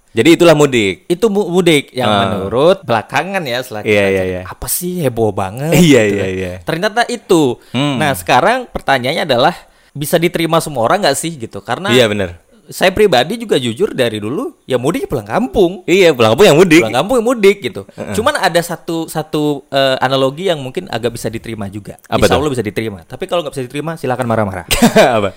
Jadi 0.09 0.29
itulah 0.33 0.53
mudik. 0.53 1.05
itu 1.05 1.25
mu- 1.27 1.45
mudik 1.47 1.93
yang 1.93 2.07
Ah. 2.07 2.19
menurut 2.25 2.81
belakangan 2.81 3.37
ya 3.39 3.61
setelah 3.61 3.81
Iya, 3.81 3.93
iya, 4.03 4.17
cari, 4.17 4.31
iya. 4.31 4.41
apa 4.43 4.67
sih 4.67 4.93
heboh 4.99 5.29
banget 5.29 5.77
Iya, 5.77 6.01
gitu 6.03 6.15
iya, 6.15 6.23
kan. 6.23 6.33
iya. 6.33 6.53
ternyata 6.63 7.01
itu 7.05 7.41
Hmm. 7.69 7.95
nah 7.95 8.11
sekarang 8.11 8.65
pertanyaannya 8.67 9.23
adalah 9.23 9.53
bisa 9.91 10.17
diterima 10.17 10.57
semua 10.57 10.83
orang 10.83 11.05
nggak 11.05 11.13
sih 11.15 11.37
gitu 11.37 11.61
karena 11.61 11.89
Iya 11.89 12.05
benar. 12.07 12.29
saya 12.67 12.89
pribadi 12.89 13.37
juga 13.37 13.55
jujur 13.55 13.93
dari 13.93 14.17
dulu 14.17 14.57
ya 14.65 14.75
mudik 14.75 15.05
ya 15.05 15.07
pulang 15.07 15.27
kampung 15.27 15.85
Iya, 15.85 16.11
pulang 16.11 16.33
kampung 16.33 16.47
yang 16.47 16.57
mudik. 16.57 16.81
pulang 16.81 16.97
kampung 16.97 17.15
ya 17.15 17.23
mudik 17.23 17.57
gitu 17.61 17.81
cuman 18.11 18.33
ada 18.39 18.59
satu 18.59 19.05
satu 19.05 19.43
eh, 19.67 19.97
analogi 19.99 20.49
yang 20.49 20.57
mungkin 20.57 20.89
agak 20.89 21.13
bisa 21.13 21.27
diterima 21.27 21.67
juga 21.67 22.01
Apa 22.03 22.25
Insya? 22.25 22.33
Allah 22.33 22.49
bisa 22.49 22.59
diterima 22.61 23.05
tapi 23.05 23.23
kalau 23.23 23.39
nggak 23.39 23.53
bisa 23.53 23.63
diterima 23.63 23.93
silakan 23.93 24.25
marah-marah 24.25 24.65
Apa? 25.17 25.29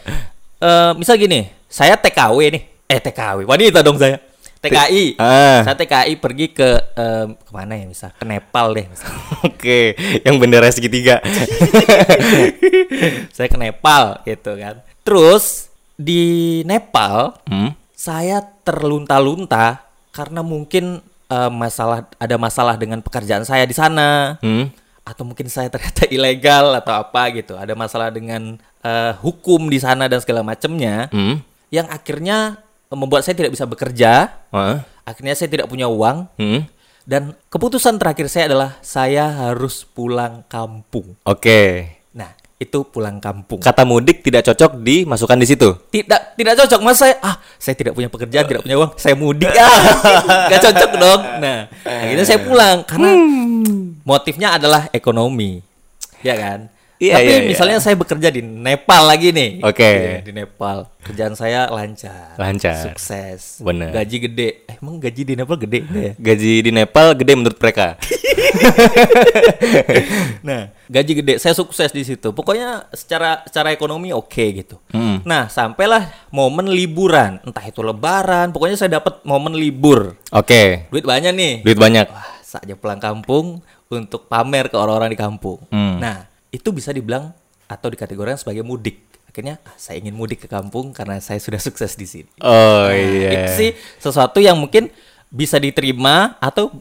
Eh, 0.57 0.93
misal 0.95 1.17
gini, 1.17 1.49
saya 1.71 1.95
TKW 1.95 2.51
nih, 2.51 2.63
eh 2.85 2.99
TKW, 2.99 3.47
wanita 3.47 3.79
dong 3.81 3.95
saya, 3.95 4.19
TKI, 4.59 5.15
Ah. 5.17 5.63
saya 5.63 5.73
TKI 5.73 6.19
pergi 6.19 6.51
ke 6.51 6.67
eh, 6.93 7.27
ke 7.31 7.51
mana 7.51 7.73
ya 7.73 7.87
misal, 7.87 8.11
ke 8.13 8.27
Nepal 8.27 8.75
deh, 8.75 8.85
misal. 8.85 9.07
Oke, 9.49 9.95
yang 10.21 10.37
bendera 10.37 10.67
segitiga. 10.69 11.23
saya 13.35 13.47
ke 13.47 13.57
Nepal 13.57 14.21
gitu 14.25 14.53
kan. 14.57 14.83
Terus 15.01 15.71
di 15.95 16.23
Nepal 16.65 17.39
Hmm? 17.47 17.73
saya 17.93 18.41
terlunta-lunta 18.63 19.85
karena 20.11 20.41
mungkin 20.41 20.99
eh, 21.27 21.51
masalah 21.51 22.11
ada 22.17 22.35
masalah 22.35 22.75
dengan 22.75 22.99
pekerjaan 22.99 23.45
saya 23.45 23.63
di 23.63 23.73
sana. 23.73 24.37
Hmm? 24.43 24.75
atau 25.01 25.27
mungkin 25.27 25.51
saya 25.51 25.67
ternyata 25.67 26.07
ilegal 26.15 26.71
atau 26.77 26.95
apa 26.95 27.33
gitu 27.33 27.59
ada 27.59 27.75
masalah 27.75 28.13
dengan 28.13 28.55
eh, 28.79 29.13
hukum 29.19 29.67
di 29.67 29.81
sana 29.81 30.07
dan 30.07 30.21
segala 30.21 30.45
macamnya 30.45 31.09
Hmm? 31.11 31.43
Yang 31.71 31.87
akhirnya 31.89 32.61
membuat 32.91 33.23
saya 33.23 33.39
tidak 33.39 33.55
bisa 33.55 33.65
bekerja, 33.65 34.35
Hah? 34.51 34.83
akhirnya 35.07 35.35
saya 35.39 35.49
tidak 35.51 35.71
punya 35.71 35.87
uang 35.87 36.27
Hmm? 36.37 36.67
dan 37.07 37.35
keputusan 37.49 37.99
terakhir 37.99 38.27
saya 38.31 38.51
adalah 38.51 38.71
saya 38.83 39.31
harus 39.49 39.83
pulang 39.83 40.47
kampung. 40.47 41.19
Oke. 41.27 41.97
Nah, 42.15 42.31
itu 42.61 42.85
pulang 42.87 43.19
kampung. 43.19 43.59
Kata 43.59 43.89
mudik 43.89 44.21
tidak 44.21 44.45
cocok 44.45 44.79
dimasukkan 44.85 45.39
di 45.41 45.47
situ. 45.49 45.69
Tidak 45.91 46.37
tidak 46.37 46.55
cocok 46.61 46.81
mas 46.85 47.01
saya 47.01 47.17
ah 47.25 47.41
saya 47.57 47.73
tidak 47.73 47.97
punya 47.97 48.13
pekerjaan 48.13 48.45
tidak 48.45 48.63
punya 48.65 48.77
uang 48.77 48.93
saya 49.01 49.15
mudik 49.17 49.49
ah 49.57 49.77
nggak 50.49 50.61
cocok 50.61 50.91
dong 50.97 51.21
nah 51.41 51.59
akhirnya 51.85 52.25
saya 52.25 52.41
pulang 52.41 52.85
karena 52.89 53.11
motifnya 54.05 54.57
adalah 54.57 54.89
ekonomi 54.93 55.61
ya 56.25 56.37
kan 56.37 56.73
Iya, 57.01 57.17
tapi 57.17 57.27
iya, 57.27 57.35
iya. 57.35 57.49
misalnya 57.49 57.79
saya 57.81 57.97
bekerja 57.97 58.29
di 58.29 58.41
Nepal 58.41 59.03
lagi 59.03 59.31
nih 59.31 59.51
Oke. 59.63 59.83
Iya, 59.83 60.21
di 60.21 60.31
Nepal 60.31 60.77
kerjaan 61.01 61.33
saya 61.33 61.65
lancar 61.67 62.37
Lancar. 62.37 62.77
sukses 62.85 63.59
Bener. 63.59 63.89
gaji 63.91 64.17
gede 64.23 64.49
eh, 64.65 64.75
emang 64.77 64.97
gaji 64.97 65.21
di 65.25 65.33
Nepal 65.33 65.57
gede 65.57 65.79
ya 65.83 66.13
Gaji 66.15 66.53
di 66.61 66.71
Nepal 66.71 67.07
gede 67.15 67.33
menurut 67.33 67.57
mereka. 67.57 67.97
nah 70.43 70.69
gaji 70.87 71.13
gede 71.17 71.33
saya 71.37 71.53
sukses 71.53 71.89
di 71.89 72.03
situ 72.03 72.31
pokoknya 72.31 72.89
secara 72.93 73.41
secara 73.45 73.71
ekonomi 73.71 74.11
oke 74.11 74.45
gitu 74.55 74.77
Hmm. 74.91 75.23
nah 75.23 75.47
sampailah 75.47 76.11
momen 76.29 76.67
liburan 76.67 77.39
entah 77.41 77.63
itu 77.63 77.81
lebaran 77.81 78.51
pokoknya 78.51 78.77
saya 78.77 78.91
dapat 78.93 79.23
momen 79.23 79.55
libur 79.55 80.15
Oke. 80.31 80.87
duit 80.89 81.03
banyak 81.03 81.33
nih 81.33 81.53
Duit 81.63 81.77
banyak. 81.77 82.07
Wah, 82.07 82.27
saatnya 82.41 82.75
pulang 82.75 82.99
kampung 82.99 83.61
untuk 83.89 84.27
pamer 84.27 84.67
ke 84.67 84.75
orang-orang 84.75 85.11
di 85.11 85.17
kampung. 85.17 85.59
Hmm. 85.69 85.99
Nah, 85.99 86.27
itu 86.51 86.69
bisa 86.75 86.91
dibilang 86.91 87.31
atau 87.71 87.89
dikategorikan 87.91 88.39
sebagai 88.39 88.67
mudik. 88.67 89.07
Akhirnya 89.31 89.63
ah, 89.63 89.75
saya 89.79 90.03
ingin 90.03 90.19
mudik 90.19 90.43
ke 90.43 90.49
kampung 90.51 90.91
karena 90.91 91.23
saya 91.23 91.39
sudah 91.39 91.63
sukses 91.67 91.95
di 91.95 92.07
sini. 92.07 92.31
Oh 92.43 92.91
Nah, 92.91 92.95
iya. 92.95 93.31
Itu 93.47 93.53
sih 93.55 93.71
sesuatu 94.03 94.43
yang 94.43 94.59
mungkin 94.59 94.91
bisa 95.31 95.63
diterima 95.63 96.35
atau 96.43 96.75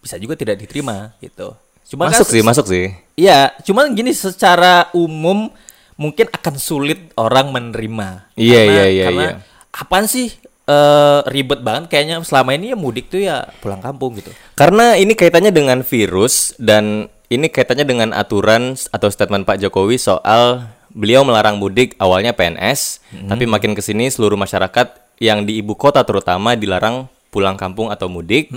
bisa 0.00 0.16
juga 0.16 0.32
tidak 0.32 0.56
diterima 0.56 1.12
gitu. 1.20 1.52
Cuma 1.84 2.08
Masuk 2.08 2.24
kan 2.24 2.32
sih, 2.32 2.42
masuk 2.42 2.66
sih. 2.70 2.86
Iya, 3.18 3.52
cuman 3.66 3.92
gini 3.92 4.16
secara 4.16 4.88
umum 4.96 5.52
mungkin 6.00 6.32
akan 6.32 6.54
sulit 6.56 7.12
orang 7.20 7.52
menerima. 7.52 8.32
Iya, 8.38 8.60
iya, 8.64 8.84
iya, 8.88 9.04
Karena 9.10 9.26
iya. 9.26 9.34
apaan 9.74 10.06
sih 10.08 10.32
eh, 10.64 11.20
ribet 11.28 11.60
banget 11.60 11.92
kayaknya 11.92 12.22
selama 12.24 12.56
ini 12.56 12.72
ya 12.72 12.76
mudik 12.78 13.12
tuh 13.12 13.20
ya 13.20 13.44
pulang 13.60 13.82
kampung 13.84 14.16
gitu. 14.16 14.32
Karena 14.56 14.96
ini 14.96 15.12
kaitannya 15.12 15.52
dengan 15.52 15.84
virus 15.84 16.56
dan 16.56 17.10
ini 17.30 17.46
kaitannya 17.46 17.86
dengan 17.86 18.10
aturan 18.10 18.74
atau 18.90 19.08
statement 19.08 19.46
Pak 19.46 19.62
Jokowi 19.62 19.96
soal 19.96 20.66
beliau 20.90 21.22
melarang 21.22 21.56
mudik 21.62 21.94
awalnya 22.02 22.34
PNS, 22.34 22.98
tapi 23.30 23.46
makin 23.46 23.78
ke 23.78 23.80
sini 23.80 24.10
seluruh 24.10 24.34
masyarakat 24.34 24.98
yang 25.22 25.46
di 25.46 25.62
ibu 25.62 25.78
kota 25.78 26.02
terutama 26.02 26.58
dilarang 26.58 27.06
pulang 27.30 27.54
kampung 27.54 27.94
atau 27.94 28.10
mudik. 28.10 28.50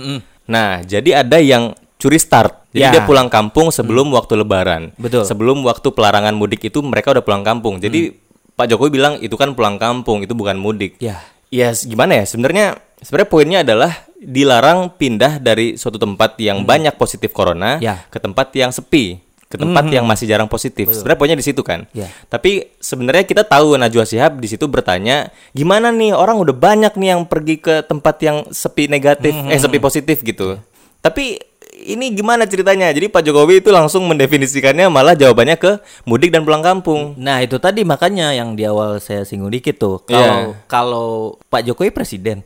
Nah, 0.50 0.82
jadi 0.82 1.22
ada 1.22 1.38
yang 1.38 1.72
curi 1.96 2.18
start. 2.18 2.66
Jadi 2.74 2.82
Ya. 2.82 2.90
dia 2.90 3.06
pulang 3.06 3.30
kampung 3.30 3.70
sebelum 3.70 4.10
waktu 4.10 4.34
lebaran. 4.42 4.90
Betul. 4.98 5.22
Sebelum 5.22 5.62
waktu 5.62 5.94
pelarangan 5.94 6.34
mudik 6.34 6.66
itu 6.66 6.82
mereka 6.82 7.14
udah 7.14 7.22
pulang 7.22 7.46
kampung. 7.46 7.78
Jadi 7.78 8.10
Pak 8.58 8.66
Jokowi 8.66 8.90
bilang 8.90 9.14
itu 9.22 9.38
kan 9.38 9.54
pulang 9.54 9.78
kampung, 9.78 10.26
itu 10.26 10.34
bukan 10.34 10.58
mudik. 10.58 10.98
Ya. 10.98 11.22
Ya 11.54 11.70
gimana 11.70 12.18
ya 12.18 12.26
sebenarnya 12.26 12.82
sebenarnya 12.98 13.30
poinnya 13.30 13.58
adalah 13.62 14.03
dilarang 14.24 14.90
pindah 14.90 15.38
dari 15.38 15.76
suatu 15.76 15.96
tempat 15.96 16.34
yang 16.36 16.64
banyak 16.64 16.92
positif 16.94 17.30
corona 17.30 17.76
Ya. 17.78 18.02
ke 18.08 18.16
tempat 18.16 18.50
yang 18.52 18.68
sepi 18.68 19.20
ke 19.44 19.60
tempat 19.60 19.86
yang 19.86 20.02
masih 20.02 20.26
jarang 20.26 20.50
positif. 20.50 20.90
Sebenarnya 20.90 21.14
poinnya 21.14 21.38
di 21.38 21.46
situ 21.46 21.62
kan. 21.62 21.86
Ya. 21.94 22.10
Tapi 22.26 22.74
sebenarnya 22.74 23.22
kita 23.22 23.46
tahu 23.46 23.78
Najwa 23.78 24.02
Shihab 24.02 24.42
di 24.42 24.50
situ 24.50 24.66
bertanya, 24.66 25.30
gimana 25.54 25.94
nih 25.94 26.10
orang 26.10 26.42
udah 26.42 26.50
banyak 26.50 26.90
nih 26.90 27.14
yang 27.14 27.22
pergi 27.22 27.62
ke 27.62 27.86
tempat 27.86 28.18
yang 28.18 28.42
sepi 28.50 28.90
negatif, 28.90 29.30
eh 29.30 29.54
sepi 29.54 29.78
positif 29.78 30.26
gitu. 30.26 30.58
Tapi 30.98 31.38
ini 31.76 32.10
gimana 32.10 32.46
ceritanya? 32.46 32.90
Jadi 32.90 33.06
Pak 33.06 33.22
Jokowi 33.22 33.62
itu 33.62 33.70
langsung 33.70 34.02
mendefinisikannya 34.06 34.90
malah 34.90 35.14
jawabannya 35.14 35.54
ke 35.54 35.78
mudik 36.02 36.34
dan 36.34 36.42
pulang 36.42 36.62
kampung. 36.62 37.14
Nah, 37.14 37.38
itu 37.38 37.54
tadi 37.58 37.86
makanya 37.86 38.34
yang 38.34 38.58
di 38.58 38.66
awal 38.66 38.98
saya 38.98 39.22
singgung 39.22 39.54
dikit 39.54 39.78
tuh. 39.78 40.02
Kalau 40.02 40.50
Iya. 40.50 40.66
kalau 40.66 41.08
Pak 41.46 41.62
Jokowi 41.62 41.94
presiden. 41.94 42.42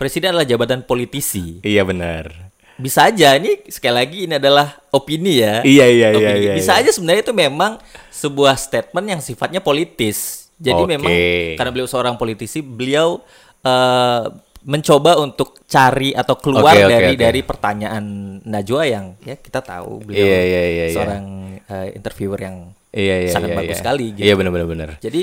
Presiden 0.00 0.32
adalah 0.32 0.48
jabatan 0.48 0.82
politisi. 0.84 1.60
Iya 1.60 1.84
benar. 1.84 2.32
Bisa 2.76 3.08
aja 3.08 3.32
ini 3.40 3.64
sekali 3.72 3.94
lagi 3.96 4.18
ini 4.28 4.36
adalah 4.36 4.76
opini 4.92 5.40
ya. 5.40 5.64
Iya, 5.64 5.86
iya, 5.88 6.08
iya, 6.12 6.16
Opini. 6.16 6.40
iya, 6.44 6.54
Bisa 6.60 6.76
iya. 6.76 6.84
aja 6.84 6.90
sebenarnya 6.92 7.22
itu 7.24 7.32
memang 7.32 7.80
sebuah 8.12 8.56
statement 8.60 9.06
yang 9.16 9.20
sifatnya 9.24 9.64
politis. 9.64 10.48
Jadi 10.60 10.84
Oke. 10.84 10.90
memang 10.96 11.12
karena 11.56 11.70
beliau 11.72 11.88
seorang 11.88 12.20
politisi, 12.20 12.60
beliau 12.60 13.20
eh, 13.64 14.24
mencoba 14.66 15.16
untuk 15.22 15.62
cari 15.64 16.10
atau 16.10 16.36
keluar 16.42 16.74
Oke, 16.74 16.84
oke, 16.84 16.90
dari 16.90 17.12
oke. 17.14 17.22
dari 17.22 17.40
pertanyaan 17.46 18.04
Najwa 18.44 18.82
yang 18.82 19.14
ya 19.22 19.38
kita 19.38 19.62
tahu 19.62 20.02
beliau 20.02 20.26
Iya, 20.26 20.40
iya, 20.42 20.62
iya, 20.66 20.84
iya. 20.90 20.94
seorang 20.96 21.24
eh, 21.64 21.88
interviewer 21.96 22.40
yang 22.42 22.56
Iya 22.96 23.28
iya 23.28 23.30
sangat 23.30 23.52
iya, 23.52 23.56
bagus 23.60 23.76
iya. 23.76 23.80
sekali 23.84 24.06
gitu. 24.16 24.24
Iya 24.24 24.34
benar 24.40 24.50
benar 24.56 24.66
benar. 24.68 24.88
Jadi 25.04 25.22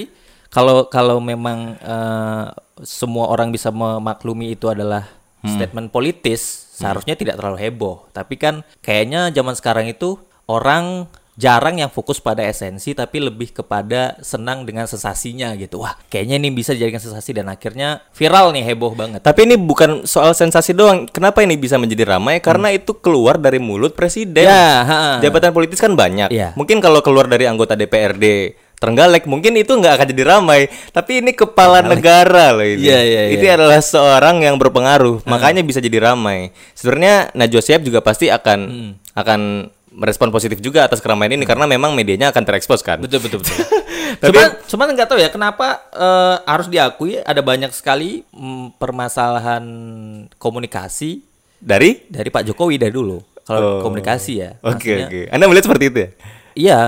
kalau 0.53 0.85
kalau 0.87 1.17
memang 1.17 1.75
eh, 1.81 2.45
semua 2.85 3.33
orang 3.33 3.49
bisa 3.49 3.73
memaklumi 3.73 4.53
itu 4.53 4.69
adalah 4.69 5.09
Hmm. 5.43 5.59
statement 5.59 5.91
politis, 5.91 6.71
seharusnya 6.71 7.19
tidak 7.19 7.35
terlalu 7.35 7.59
heboh. 7.67 8.07
Tapi 8.15 8.39
kan 8.39 8.63
kayaknya 8.79 9.27
zaman 9.27 9.51
sekarang 9.59 9.91
itu 9.91 10.15
orang 10.47 11.11
jarang 11.33 11.81
yang 11.81 11.89
fokus 11.89 12.21
pada 12.21 12.45
esensi 12.45 12.93
tapi 12.93 13.17
lebih 13.17 13.51
kepada 13.51 14.15
senang 14.21 14.63
dengan 14.63 14.87
sensasinya 14.87 15.51
gitu. 15.57 15.83
Wah, 15.83 15.97
kayaknya 16.07 16.39
ini 16.39 16.47
bisa 16.53 16.71
dijadikan 16.71 17.01
sensasi 17.01 17.35
dan 17.35 17.49
akhirnya 17.51 18.05
viral 18.15 18.53
nih 18.55 18.71
heboh 18.71 18.95
banget. 18.95 19.19
Tapi 19.19 19.49
ini 19.49 19.59
bukan 19.59 20.07
soal 20.07 20.31
sensasi 20.31 20.71
doang. 20.71 21.09
Kenapa 21.11 21.43
ini 21.43 21.57
bisa 21.59 21.75
menjadi 21.75 22.15
ramai? 22.15 22.39
Karena 22.39 22.71
itu 22.71 22.95
keluar 22.95 23.35
dari 23.35 23.59
mulut 23.59 23.97
presiden. 23.97 24.45
Hmm. 24.45 24.53
Ya, 24.53 24.69
ha. 24.87 24.99
Jabatan 25.19 25.51
politis 25.51 25.81
kan 25.81 25.91
banyak. 25.97 26.31
Iya. 26.31 26.55
Mungkin 26.55 26.79
kalau 26.79 27.03
keluar 27.03 27.27
dari 27.27 27.49
anggota 27.49 27.75
DPRD 27.75 28.55
Trenggalek 28.83 29.23
mungkin 29.23 29.55
itu 29.55 29.71
nggak 29.71 29.95
akan 29.95 30.07
jadi 30.11 30.23
ramai. 30.27 30.61
Tapi 30.91 31.23
ini 31.23 31.31
kepala 31.31 31.79
negara 31.81 32.51
loh 32.51 32.61
ini. 32.61 32.83
Iya, 32.83 32.99
iya, 32.99 33.21
Ini 33.31 33.39
iya. 33.41 33.55
adalah 33.55 33.79
seorang 33.79 34.43
yang 34.43 34.59
berpengaruh. 34.59 35.23
Makanya 35.23 35.63
bisa 35.63 35.79
jadi 35.79 36.03
ramai. 36.03 36.51
Sebenarnya 36.73 37.31
Najwa 37.31 37.61
Shihab 37.61 37.81
juga 37.81 38.03
pasti 38.03 38.27
akan 38.27 38.59
Hmm. 38.63 38.91
akan 39.13 39.39
merespon 39.93 40.27
positif 40.27 40.57
juga 40.57 40.83
atas 40.83 40.99
keramaian 40.99 41.31
ini 41.31 41.45
karena 41.45 41.63
memang 41.63 41.93
medianya 41.93 42.27
akan 42.27 42.43
terekspos 42.43 42.81
kan. 42.81 42.99
Betul 42.99 43.21
betul 43.21 43.39
betul. 43.39 43.55
Tapi- 44.19 44.35
cuman 44.35 44.49
cuman 44.65 44.87
nggak 44.91 45.07
tahu 45.07 45.17
ya 45.17 45.29
kenapa 45.29 45.67
eh, 45.89 46.35
harus 46.43 46.67
diakui 46.67 47.17
ada 47.17 47.39
banyak 47.39 47.71
sekali 47.71 48.27
mm, 48.27 48.75
permasalahan 48.75 49.63
komunikasi 50.37 51.23
Dari 51.57 52.03
dari 52.05 52.27
Pak 52.27 52.43
Jokowi 52.43 52.75
dari 52.75 52.91
dulu. 52.91 53.23
Kalau 53.43 53.79
Oh. 53.79 53.81
komunikasi 53.81 54.33
ya. 54.35 54.59
Oke 54.59 54.91
maksudnya- 54.91 55.07
oke. 55.07 55.21
Anda 55.31 55.45
melihat 55.47 55.65
seperti 55.65 55.85
itu 55.87 55.97
ya? 55.97 56.09
Iya, 56.53 56.79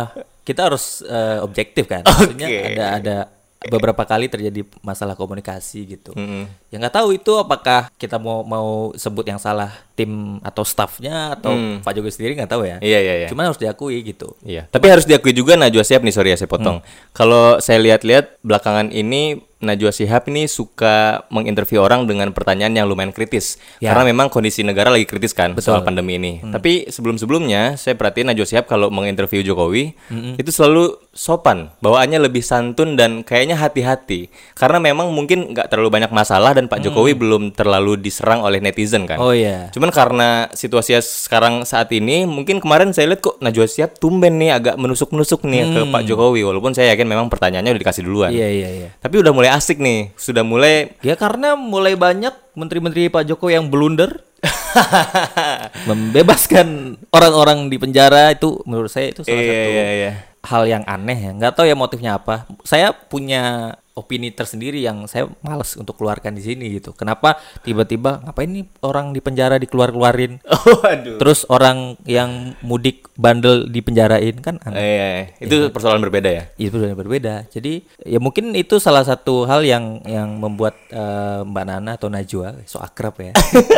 kita 0.46 0.70
harus 0.72 1.02
eh, 1.02 1.42
objektif 1.42 1.90
kan. 1.90 2.06
Maksudnya 2.08 2.48
Oke. 2.48 2.62
ada 2.72 2.86
ada 3.02 3.18
beberapa 3.66 4.06
kali 4.06 4.30
terjadi 4.30 4.62
masalah 4.86 5.18
komunikasi 5.18 5.98
gitu. 5.98 6.14
Mm-mm. 6.14 6.46
Ya 6.70 6.78
nggak 6.78 7.02
tahu 7.02 7.18
itu 7.18 7.34
apakah 7.42 7.90
kita 7.98 8.22
mau 8.22 8.46
mau 8.46 8.94
sebut 8.94 9.26
yang 9.26 9.42
salah 9.42 9.74
tim 9.98 10.38
atau 10.46 10.62
staffnya 10.62 11.34
atau 11.34 11.82
Pak 11.82 11.92
Jokowi 11.98 12.14
sendiri 12.14 12.32
nggak 12.38 12.52
tahu 12.52 12.70
ya. 12.70 12.78
Hmm. 12.78 12.86
Iya 12.86 13.00
iya 13.02 13.14
iya. 13.26 13.28
Cuman 13.28 13.50
harus 13.50 13.58
diakui 13.58 14.06
gitu. 14.06 14.38
Iya. 14.46 14.70
Tapi 14.70 14.86
harus 14.86 15.10
diakui 15.10 15.34
juga 15.34 15.58
Najwa 15.58 15.82
Shihab 15.82 16.06
nih 16.06 16.14
sorry 16.14 16.30
ya 16.34 16.38
saya 16.38 16.50
potong. 16.50 16.86
Kalau 17.18 17.58
saya 17.58 17.82
lihat-lihat 17.82 18.46
belakangan 18.46 18.94
ini 18.94 19.42
Najwa 19.66 19.92
Shihab 19.92 20.30
ini 20.30 20.46
suka 20.46 21.26
menginterview 21.34 21.82
orang 21.82 22.06
dengan 22.06 22.30
pertanyaan 22.32 22.78
yang 22.78 22.86
lumayan 22.86 23.10
kritis. 23.10 23.58
Ya. 23.82 23.92
Karena 23.92 24.14
memang 24.14 24.30
kondisi 24.30 24.62
negara 24.62 24.94
lagi 24.94 25.10
kritis 25.10 25.34
kan 25.34 25.58
soal 25.58 25.82
pandemi 25.82 26.22
ini. 26.22 26.46
Tapi 26.46 26.88
sebelum-sebelumnya 26.94 27.76
saya 27.82 27.98
perhatiin 27.98 28.30
Najwa 28.30 28.46
Shihab 28.46 28.66
kalau 28.70 28.94
menginterview 28.94 29.42
Jokowi 29.42 29.98
itu 30.38 30.52
selalu 30.54 31.02
sopan, 31.16 31.72
bawaannya 31.80 32.20
lebih 32.20 32.44
santun 32.44 33.00
dan 33.00 33.24
kayaknya 33.24 33.56
hati-hati. 33.56 34.28
Karena 34.54 34.84
memang 34.84 35.10
mungkin 35.16 35.56
nggak 35.56 35.72
terlalu 35.72 35.90
banyak 35.90 36.12
masalah 36.12 36.52
dan 36.52 36.68
Pak 36.68 36.84
Jokowi 36.84 37.16
belum 37.16 37.56
terlalu 37.56 37.98
diserang 37.98 38.44
oleh 38.44 38.60
netizen 38.60 39.08
kan. 39.08 39.18
Oh 39.18 39.32
iya. 39.32 39.72
Cuman 39.72 39.90
karena 39.96 40.52
situasinya 40.52 41.00
sekarang 41.00 41.64
saat 41.64 41.88
ini, 41.96 42.28
mungkin 42.28 42.60
kemarin 42.60 42.92
saya 42.92 43.10
lihat 43.10 43.24
kok 43.24 43.40
Najwa 43.40 43.66
Shihab 43.66 43.96
tumben 43.96 44.36
nih 44.38 44.60
agak 44.60 44.76
menusuk-menusuk 44.76 45.48
nih 45.48 45.72
ke 45.72 45.82
Pak 45.88 46.04
Jokowi. 46.04 46.44
Walaupun 46.44 46.76
saya 46.76 46.92
yakin 46.92 47.08
memang 47.08 47.32
pertanyaannya 47.32 47.72
udah 47.72 47.82
dikasih 47.82 48.04
duluan. 48.04 48.36
Iya 48.36 48.48
iya 48.52 48.70
iya. 48.70 48.90
Tapi 49.00 49.16
udah 49.24 49.32
mulai 49.32 49.55
asik 49.56 49.80
nih, 49.80 50.12
sudah 50.20 50.44
mulai 50.44 51.00
Ya 51.02 51.16
karena 51.16 51.56
mulai 51.56 51.96
banyak 51.96 52.36
menteri-menteri 52.54 53.08
Pak 53.08 53.24
Jokowi 53.26 53.56
yang 53.56 53.72
blunder 53.72 54.22
membebaskan 55.90 57.00
orang-orang 57.10 57.72
di 57.72 57.78
penjara 57.80 58.36
itu 58.36 58.62
menurut 58.68 58.92
saya 58.92 59.10
itu 59.16 59.24
salah 59.26 59.40
Iya, 59.40 59.50
satu 59.50 59.72
iya, 59.72 59.86
iya. 59.90 60.12
hal 60.46 60.64
yang 60.70 60.84
aneh 60.86 61.18
ya. 61.18 61.32
Nggak 61.34 61.54
tahu 61.58 61.66
ya 61.66 61.76
motifnya 61.76 62.12
apa. 62.20 62.46
Saya 62.68 62.92
punya 62.94 63.74
opini 63.96 64.28
tersendiri 64.28 64.84
yang 64.84 65.08
saya 65.08 65.32
males 65.40 65.80
untuk 65.80 65.96
keluarkan 65.96 66.36
di 66.36 66.44
sini 66.44 66.68
gitu. 66.68 66.92
Kenapa 66.92 67.40
tiba-tiba 67.64 68.20
ngapain 68.28 68.52
nih 68.52 68.68
orang 68.84 69.16
di 69.16 69.24
penjara 69.24 69.56
dikeluar-keluarin? 69.58 70.44
Oh, 70.66 70.82
aduh. 70.82 71.22
Terus 71.22 71.46
orang 71.46 71.94
yang 72.10 72.58
mudik 72.66 73.06
bandel 73.14 73.70
dipenjarain 73.70 74.34
kan 74.42 74.58
aneh. 74.66 74.82
Iya, 74.82 75.06
iya. 75.06 75.46
itu 75.46 75.70
persoalan 75.70 76.02
berbeda 76.02 76.26
ya. 76.26 76.44
Itu 76.58 76.82
berbeda 76.82 76.98
berbeda. 76.98 77.36
Jadi 77.54 77.86
ya 78.02 78.18
mungkin 78.18 78.50
itu 78.58 78.82
salah 78.82 79.06
satu 79.06 79.46
hal 79.46 79.62
yang 79.62 80.02
yang 80.10 80.42
membuat 80.42 80.74
eh, 80.90 81.46
Mbak 81.46 81.66
Nana 81.70 81.92
atau 82.02 82.10
Najwa 82.10 82.66
so 82.66 82.82
akrab 82.82 83.14
ya. 83.22 83.38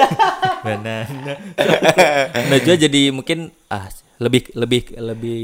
Mbak 0.63 0.77
Nana. 0.79 1.33
Najwa 2.55 2.75
jadi 2.79 3.01
mungkin 3.11 3.51
ah 3.67 3.87
lebih 4.17 4.49
lebih 4.57 4.97
lebih 4.97 5.41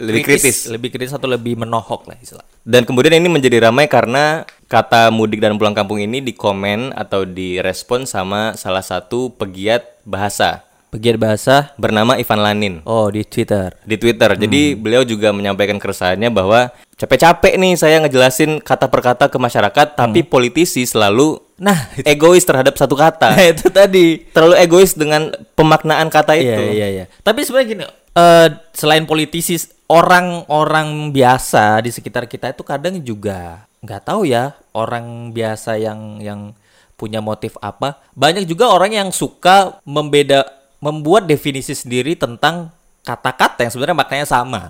Lebih 0.00 0.22
kritis. 0.24 0.66
lebih 0.66 0.88
kritis 0.90 1.12
atau 1.12 1.28
lebih 1.28 1.60
menohok 1.60 2.08
lah 2.08 2.16
istilah. 2.16 2.46
Dan 2.64 2.88
kemudian 2.88 3.12
ini 3.14 3.28
menjadi 3.28 3.68
ramai 3.68 3.84
karena 3.86 4.42
kata 4.66 5.12
mudik 5.12 5.38
dan 5.38 5.60
pulang 5.60 5.76
kampung 5.76 6.00
ini 6.00 6.24
dikomen 6.24 6.90
atau 6.96 7.28
direspon 7.28 8.08
sama 8.08 8.56
salah 8.56 8.80
satu 8.82 9.28
pegiat 9.30 9.84
bahasa 10.02 10.64
Pegiat 10.88 11.18
bahasa 11.18 11.74
bernama 11.74 12.14
Ivan 12.16 12.38
Lanin. 12.38 12.74
oh 12.86 13.10
di 13.10 13.26
Twitter. 13.26 13.74
di 13.82 13.98
Twitter. 13.98 14.30
Jadi 14.38 14.78
beliau 14.78 15.02
juga 15.02 15.34
menyampaikan 15.34 15.74
keresahannya 15.76 16.30
bahwa 16.30 16.70
capek-capek 16.94 17.58
nih 17.58 17.74
saya 17.74 17.98
ngejelasin 17.98 18.62
kata 18.62 18.86
per 18.86 19.02
kata 19.02 19.26
ke 19.26 19.34
masyarakat, 19.34 19.98
tapi 19.98 20.22
politisi 20.22 20.86
selalu 20.86 21.42
Nah, 21.54 21.90
egois 22.02 22.42
terhadap 22.42 22.74
satu 22.74 22.98
kata. 22.98 23.34
itu 23.54 23.70
tadi. 23.70 24.26
Terlalu 24.34 24.54
egois 24.58 24.94
dengan 24.94 25.30
pemaknaan 25.54 26.10
kata 26.10 26.34
itu. 26.34 26.50
Iya 26.50 26.70
iya 26.74 26.86
iya. 26.90 27.04
Tapi 27.22 27.46
sebenarnya 27.46 27.68
gini, 27.70 27.84
eh 28.18 28.48
selain 28.74 29.06
politisi, 29.06 29.54
orang-orang 29.86 31.14
biasa 31.14 31.84
di 31.84 31.90
sekitar 31.94 32.26
kita 32.26 32.50
itu 32.50 32.66
kadang 32.66 32.98
juga 33.04 33.68
nggak 33.84 34.02
tahu 34.08 34.24
ya 34.24 34.56
orang 34.72 35.36
biasa 35.36 35.76
yang 35.76 36.18
yang 36.18 36.56
punya 36.96 37.22
motif 37.22 37.54
apa. 37.60 38.02
Banyak 38.16 38.48
juga 38.48 38.72
orang 38.72 38.94
yang 38.94 39.08
suka 39.14 39.78
membeda 39.84 40.46
membuat 40.80 41.28
definisi 41.28 41.76
sendiri 41.76 42.16
tentang 42.16 42.72
kata-kata 43.04 43.66
yang 43.66 43.72
sebenarnya 43.72 43.98
maknanya 43.98 44.28
sama. 44.28 44.62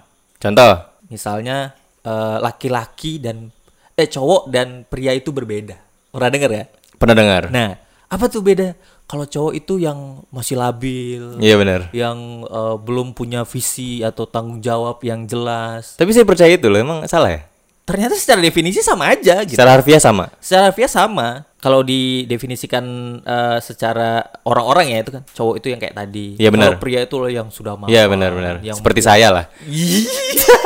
Contoh. 0.43 0.83
Misalnya 1.09 1.73
eh, 2.03 2.37
laki-laki 2.43 3.23
dan 3.23 3.55
eh 3.95 4.11
cowok 4.11 4.51
dan 4.51 4.83
pria 4.85 5.15
itu 5.15 5.31
berbeda. 5.31 5.79
Pernah 6.15 6.31
dengar 6.31 6.51
ya? 6.55 6.65
Pernah 6.95 7.17
dengar? 7.19 7.43
Nah, 7.51 7.71
apa 8.07 8.25
tuh 8.31 8.39
beda? 8.41 8.79
Kalau 9.05 9.27
cowok 9.27 9.53
itu 9.53 9.77
yang 9.77 10.23
masih 10.31 10.57
labil, 10.57 11.37
Iya 11.37 11.61
benar. 11.61 11.91
yang 11.93 12.47
eh, 12.47 12.77
belum 12.79 13.13
punya 13.13 13.43
visi 13.45 14.01
atau 14.01 14.25
tanggung 14.25 14.63
jawab 14.63 15.03
yang 15.03 15.27
jelas. 15.27 15.99
Tapi 15.99 16.15
saya 16.15 16.25
percaya 16.25 16.55
itu 16.55 16.71
loh, 16.71 16.79
emang 16.79 16.99
salah 17.05 17.35
ya? 17.35 17.43
Ternyata 17.85 18.17
secara 18.17 18.41
definisi 18.41 18.81
sama 18.81 19.13
aja 19.13 19.45
gitu. 19.45 19.61
Secara 19.61 19.77
harfiah 19.77 20.01
sama. 20.01 20.33
Secara 20.41 20.73
harfiah 20.73 20.89
sama. 20.89 21.45
Kalau 21.61 21.85
didefinisikan 21.85 22.85
eh, 23.21 23.59
secara 23.61 24.25
orang-orang 24.49 24.97
ya 24.97 24.99
itu 25.05 25.11
kan 25.13 25.23
cowok 25.29 25.55
itu 25.61 25.67
yang 25.69 25.81
kayak 25.85 25.93
tadi. 25.93 26.41
Iya, 26.41 26.49
benar. 26.49 26.73
Kalau 26.73 26.81
pria 26.81 27.01
itu 27.05 27.17
loh 27.21 27.29
yang 27.29 27.53
sudah 27.53 27.77
mapan. 27.77 27.93
Iya 27.93 28.09
benar-benar. 28.09 28.55
Yang 28.65 28.81
Seperti 28.81 29.01
saya 29.05 29.29
lah. 29.29 29.45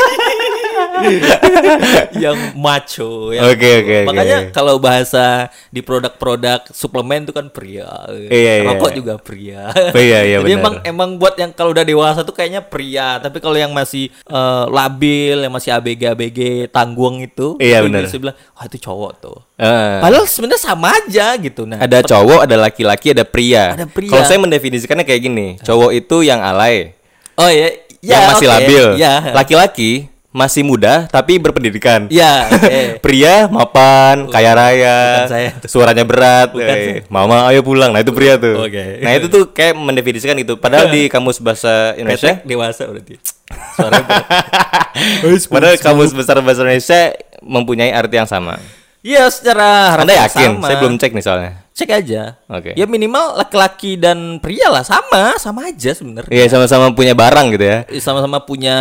yang 2.24 2.36
macho 2.54 3.30
yang 3.30 3.46
Oke, 3.46 3.68
oke, 3.80 3.96
oke. 3.96 4.06
makanya 4.06 4.38
kalau 4.50 4.76
bahasa 4.76 5.24
di 5.68 5.80
produk-produk 5.80 6.68
suplemen 6.70 7.24
itu 7.24 7.32
kan 7.32 7.48
pria 7.48 7.88
Iya, 8.08 8.52
iya, 8.60 8.66
rokok 8.66 8.90
iya. 8.90 8.96
juga 8.96 9.14
pria 9.16 9.62
Oh, 9.88 9.96
iya, 9.96 10.20
iya, 10.24 10.36
jadi 10.40 10.46
benar. 10.48 10.60
emang 10.60 10.74
emang 10.84 11.10
buat 11.16 11.34
yang 11.34 11.50
kalau 11.50 11.70
udah 11.70 11.82
dewasa 11.82 12.20
tuh 12.22 12.32
kayaknya 12.32 12.60
pria 12.60 13.18
tapi 13.18 13.38
kalau 13.38 13.54
yang 13.54 13.70
masih 13.70 14.10
eh, 14.10 14.64
labil 14.68 15.36
yang 15.38 15.52
masih 15.52 15.70
abg 15.70 16.02
abg 16.08 16.38
tangguang 16.68 17.20
itu 17.20 17.56
Iya, 17.58 17.82
benar. 17.82 18.04
bisa 18.04 18.16
bilang 18.16 18.36
wah 18.52 18.64
itu 18.64 18.78
cowok 18.78 19.12
tuh 19.18 19.38
Eh, 19.58 19.98
padahal 19.98 20.22
sebenarnya 20.24 20.62
sama 20.62 20.94
aja 20.94 21.34
gitu 21.34 21.66
nah 21.66 21.82
ada 21.82 21.98
cowok, 22.00 22.46
ada 22.46 22.54
laki-laki, 22.54 23.10
ada 23.10 23.26
pria. 23.26 23.74
Ada 23.74 23.90
pria. 23.90 24.06
Kalau 24.06 24.22
saya 24.22 24.38
mendefinisikannya 24.38 25.02
kayak 25.02 25.18
gini, 25.20 25.58
cowok 25.58 25.90
itu 25.94 26.22
yang 26.22 26.38
alay, 26.38 26.94
oh 27.34 27.50
ya 27.50 27.74
yang 27.98 28.22
masih 28.30 28.46
oke. 28.46 28.54
labil. 28.54 28.84
ya 28.94 29.34
Laki-laki 29.34 30.06
masih 30.28 30.61
muda 30.61 31.08
tapi 31.08 31.40
berpendidikan. 31.40 32.04
ya 32.12 32.44
oke. 32.47 33.00
Pria 33.04 33.49
mapan, 33.49 34.28
kaya 34.28 34.52
raya, 34.52 34.99
bukan 35.25 35.30
saya. 35.32 35.50
suaranya 35.64 36.04
berat, 36.04 36.52
Bukan 36.52 36.68
eh, 36.68 37.00
mama 37.08 37.49
ayo 37.49 37.64
pulang. 37.64 37.97
Nah 37.97 38.04
itu 38.04 38.12
pria 38.12 38.37
tuh. 38.37 38.61
Oke. 38.61 39.00
Nah 39.00 39.16
itu 39.16 39.26
tuh 39.26 39.49
kayak 39.49 39.73
mendefinisikan 39.73 40.37
itu. 40.37 40.61
Padahal 40.61 40.92
di 40.92 41.08
kamus 41.08 41.40
bahasa 41.40 41.97
Indonesia, 41.97 42.38
Ketek 42.38 42.44
dewasa 42.44 42.85
berarti 42.85 43.14
suaranya 43.76 44.04
berat. 44.04 45.42
padahal 45.49 45.75
kamus 45.80 46.12
besar 46.12 46.37
bahasa 46.44 46.61
Indonesia 46.61 47.00
mempunyai 47.40 47.90
arti 47.97 48.20
yang 48.20 48.28
sama. 48.28 48.61
Iya 49.00 49.30
secara 49.32 49.97
Anda 49.97 50.28
yakin? 50.28 50.61
sama. 50.61 50.66
Saya 50.68 50.76
belum 50.76 50.94
cek 51.00 51.12
nih 51.16 51.25
soalnya. 51.25 51.52
Cek 51.78 51.90
aja. 51.94 52.35
Oke. 52.44 52.75
Ya 52.75 52.85
minimal 52.85 53.38
laki-laki 53.38 53.94
dan 53.94 54.42
pria 54.42 54.66
lah 54.66 54.82
sama, 54.82 55.38
sama 55.38 55.70
aja 55.70 55.94
sebenarnya. 55.94 56.26
Iya 56.28 56.50
sama-sama 56.50 56.90
punya 56.90 57.14
barang 57.14 57.54
gitu 57.54 57.62
ya. 57.62 57.78
Sama-sama 57.97 58.42
punya 58.42 58.75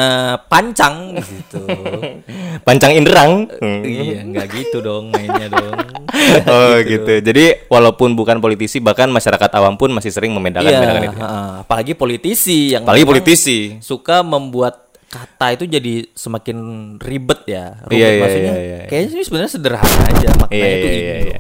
pancang 0.50 1.14
gitu. 1.38 1.62
Pancang 2.66 2.92
inderang. 2.92 3.46
Hmm. 3.54 3.86
iya, 3.86 4.26
nggak 4.26 4.48
gitu 4.50 4.82
dong 4.82 5.14
mainnya 5.14 5.46
dong. 5.48 5.78
Oh 6.48 6.76
gitu. 6.82 7.22
Jadi 7.22 7.68
walaupun 7.68 8.12
bukan 8.12 8.40
politisi 8.40 8.80
bahkan 8.80 9.06
masyarakat 9.08 9.52
awam 9.54 9.78
pun 9.78 9.92
masih 9.92 10.10
sering 10.10 10.34
membedakan 10.34 10.66
Iya, 10.66 10.82
itu. 11.06 11.14
heeh. 11.14 11.50
apalagi 11.62 11.94
politisi 11.94 12.74
yang 12.74 12.82
Apalagi 12.82 13.06
politisi. 13.06 13.78
suka 13.80 14.24
membuat 14.24 14.90
kata 15.08 15.54
itu 15.54 15.70
jadi 15.70 15.94
semakin 16.12 16.58
ribet 16.98 17.46
ya. 17.46 17.80
Rumit 17.86 17.94
Iya, 17.94 18.08
iya, 18.10 18.20
maksudnya. 18.20 18.52
iya, 18.52 18.64
iya. 18.64 18.80
Kayaknya 18.90 19.10
sih 19.10 19.24
sebenarnya 19.24 19.52
sederhana 19.52 20.02
aja 20.06 20.30
maknanya 20.36 20.58
Iya, 20.58 20.68
itu 20.74 20.88
iya, 20.88 20.92
ini. 20.92 21.04
iya, 21.04 21.16
iya. 21.22 21.40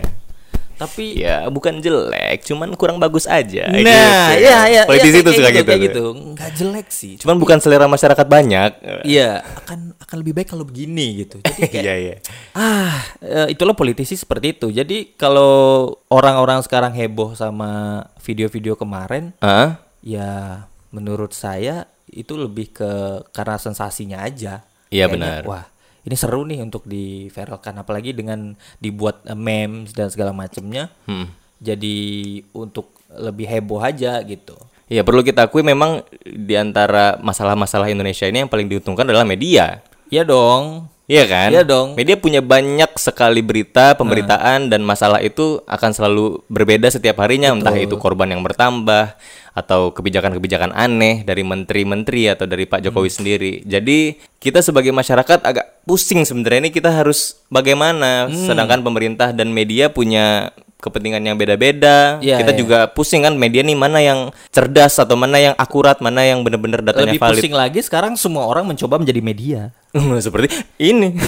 Tapi 0.78 1.18
Ya 1.18 1.50
bukan 1.50 1.82
jelek, 1.82 2.46
cuman 2.46 2.78
kurang 2.78 3.02
bagus 3.02 3.26
aja. 3.26 3.66
Nah, 3.68 3.82
gitu. 3.82 4.46
iya 4.46 4.60
iya. 4.70 4.82
Politisi 4.86 5.18
iya, 5.20 5.24
itu 5.26 5.32
kayak 5.34 5.42
suka 5.42 5.50
gitu. 5.50 5.68
Kayak 5.68 5.82
gitu. 5.90 6.06
Nggak 6.38 6.52
jelek 6.54 6.88
sih. 6.94 7.14
Cuman 7.18 7.38
bukan 7.42 7.58
selera 7.58 7.90
masyarakat 7.90 8.28
banyak. 8.30 8.72
Iya, 9.02 9.42
akan 9.66 9.98
akan 9.98 10.16
lebih 10.22 10.34
baik 10.38 10.54
kalau 10.54 10.64
begini 10.64 11.26
gitu. 11.26 11.42
Jadi 11.42 11.62
kayak 11.74 11.84
Iya 11.84 11.96
iya. 11.98 12.16
ah, 12.54 13.02
eh, 13.20 13.48
itulah 13.58 13.74
politisi 13.74 14.14
seperti 14.14 14.54
itu. 14.54 14.70
Jadi 14.70 15.18
kalau 15.18 15.92
orang-orang 16.14 16.62
sekarang 16.62 16.94
heboh 16.94 17.34
sama 17.34 18.04
video-video 18.22 18.78
kemarin, 18.78 19.34
Ah? 19.42 19.82
ya 20.06 20.64
menurut 20.94 21.34
saya 21.36 21.90
itu 22.08 22.40
lebih 22.40 22.72
ke 22.72 22.92
karena 23.36 23.60
sensasinya 23.60 24.24
aja. 24.24 24.64
Iya, 24.88 25.12
benar. 25.12 25.44
Wah, 25.44 25.68
ini 26.08 26.16
seru 26.16 26.48
nih 26.48 26.64
untuk 26.64 26.88
diviralkan 26.88 27.76
apalagi 27.84 28.16
dengan 28.16 28.56
dibuat 28.80 29.28
eh, 29.28 29.36
memes 29.36 29.92
dan 29.92 30.08
segala 30.08 30.32
macamnya. 30.32 30.88
Hmm. 31.04 31.28
Jadi 31.60 32.40
untuk 32.56 32.96
lebih 33.12 33.44
heboh 33.52 33.84
aja 33.84 34.24
gitu. 34.24 34.56
Iya 34.88 35.04
perlu 35.04 35.20
kita 35.20 35.52
akui 35.52 35.68
memang 35.68 36.00
di 36.24 36.56
antara 36.56 37.20
masalah-masalah 37.20 37.92
Indonesia 37.92 38.24
ini 38.24 38.48
yang 38.48 38.52
paling 38.52 38.72
diuntungkan 38.72 39.04
adalah 39.04 39.28
media. 39.28 39.84
Iya 40.08 40.24
dong. 40.24 40.88
Iya 41.08 41.24
kan? 41.24 41.50
Iya 41.56 41.64
dong. 41.64 41.96
Media 41.96 42.20
punya 42.20 42.44
banyak 42.44 42.92
sekali 43.00 43.40
berita, 43.40 43.96
pemberitaan 43.96 44.68
dan 44.68 44.84
masalah 44.84 45.24
itu 45.24 45.64
akan 45.64 45.92
selalu 45.96 46.44
berbeda 46.52 46.92
setiap 46.92 47.24
harinya, 47.24 47.56
entah 47.56 47.72
itu 47.80 47.96
korban 47.96 48.28
yang 48.28 48.44
bertambah 48.44 49.16
atau 49.56 49.96
kebijakan-kebijakan 49.96 50.76
aneh 50.76 51.24
dari 51.24 51.48
menteri-menteri 51.48 52.28
atau 52.28 52.44
dari 52.44 52.68
Pak 52.68 52.84
Jokowi 52.84 53.08
Hmm. 53.08 53.18
sendiri. 53.24 53.54
Jadi 53.64 54.20
kita 54.44 54.60
sebagai 54.60 54.92
masyarakat 54.92 55.48
agak 55.48 55.80
pusing 55.88 56.28
sebenarnya 56.28 56.68
ini 56.68 56.72
kita 56.76 56.92
harus 56.92 57.40
bagaimana, 57.48 58.28
Hmm. 58.28 58.44
sedangkan 58.44 58.84
pemerintah 58.84 59.32
dan 59.32 59.56
media 59.56 59.88
punya 59.88 60.52
kepentingan 60.78 61.26
yang 61.26 61.38
beda-beda. 61.38 62.22
Iya, 62.22 62.38
kita 62.38 62.54
iya. 62.54 62.60
juga 62.60 62.80
pusing 62.94 63.26
kan 63.26 63.34
media 63.34 63.66
nih 63.66 63.78
mana 63.78 63.98
yang 63.98 64.30
cerdas 64.54 65.02
atau 65.02 65.18
mana 65.18 65.42
yang 65.42 65.56
akurat, 65.58 65.98
mana 66.00 66.22
yang 66.22 66.46
benar-benar 66.46 66.86
datanya 66.86 67.18
Lebih 67.18 67.22
valid. 67.22 67.42
pusing 67.42 67.56
lagi 67.58 67.80
sekarang 67.82 68.14
semua 68.14 68.46
orang 68.46 68.70
mencoba 68.70 69.02
menjadi 69.02 69.22
media. 69.22 69.62
Seperti 70.26 70.54
ini. 70.78 71.14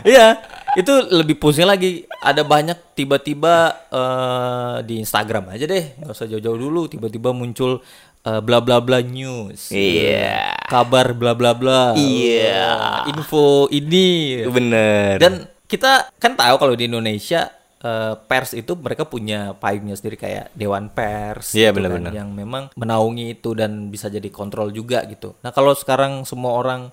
Iya, 0.00 0.40
itu 0.80 0.92
lebih 1.12 1.36
pusing 1.36 1.68
lagi. 1.68 2.08
Ada 2.20 2.44
banyak 2.44 2.96
tiba-tiba 2.96 3.84
eh, 3.92 4.76
di 4.88 5.00
Instagram 5.00 5.52
aja 5.52 5.64
deh, 5.68 5.84
nggak 6.00 6.12
usah 6.12 6.24
jauh-jauh 6.28 6.56
dulu. 6.56 6.88
Tiba-tiba 6.88 7.36
muncul 7.36 7.84
eh, 8.24 8.40
bla 8.40 8.64
bla 8.64 8.80
bla 8.80 9.04
news. 9.04 9.68
Iya. 9.68 10.56
Kabar 10.68 11.12
bla 11.12 11.36
bla 11.36 11.52
bla. 11.52 11.92
Iya. 11.96 13.04
Eh, 13.08 13.12
Info 13.12 13.68
ini. 13.68 14.40
Bener. 14.48 15.20
Dan 15.20 15.44
kita 15.70 16.10
kan 16.18 16.34
tahu 16.34 16.58
kalau 16.58 16.74
di 16.74 16.90
Indonesia 16.90 17.46
eh, 17.78 18.14
pers 18.18 18.52
itu 18.52 18.74
mereka 18.74 19.06
punya 19.06 19.54
payungnya 19.54 19.94
sendiri 19.94 20.18
kayak 20.18 20.50
dewan 20.52 20.90
pers 20.90 21.54
Iya, 21.54 21.70
gitu 21.70 21.78
kan, 21.78 22.02
benar-benar. 22.02 22.12
yang 22.12 22.28
memang 22.28 22.74
menaungi 22.74 23.38
itu 23.38 23.54
dan 23.54 23.88
bisa 23.88 24.10
jadi 24.10 24.26
kontrol 24.28 24.68
juga 24.68 25.06
gitu. 25.06 25.38
Nah, 25.40 25.48
kalau 25.48 25.72
sekarang 25.72 26.26
semua 26.26 26.58
orang 26.58 26.90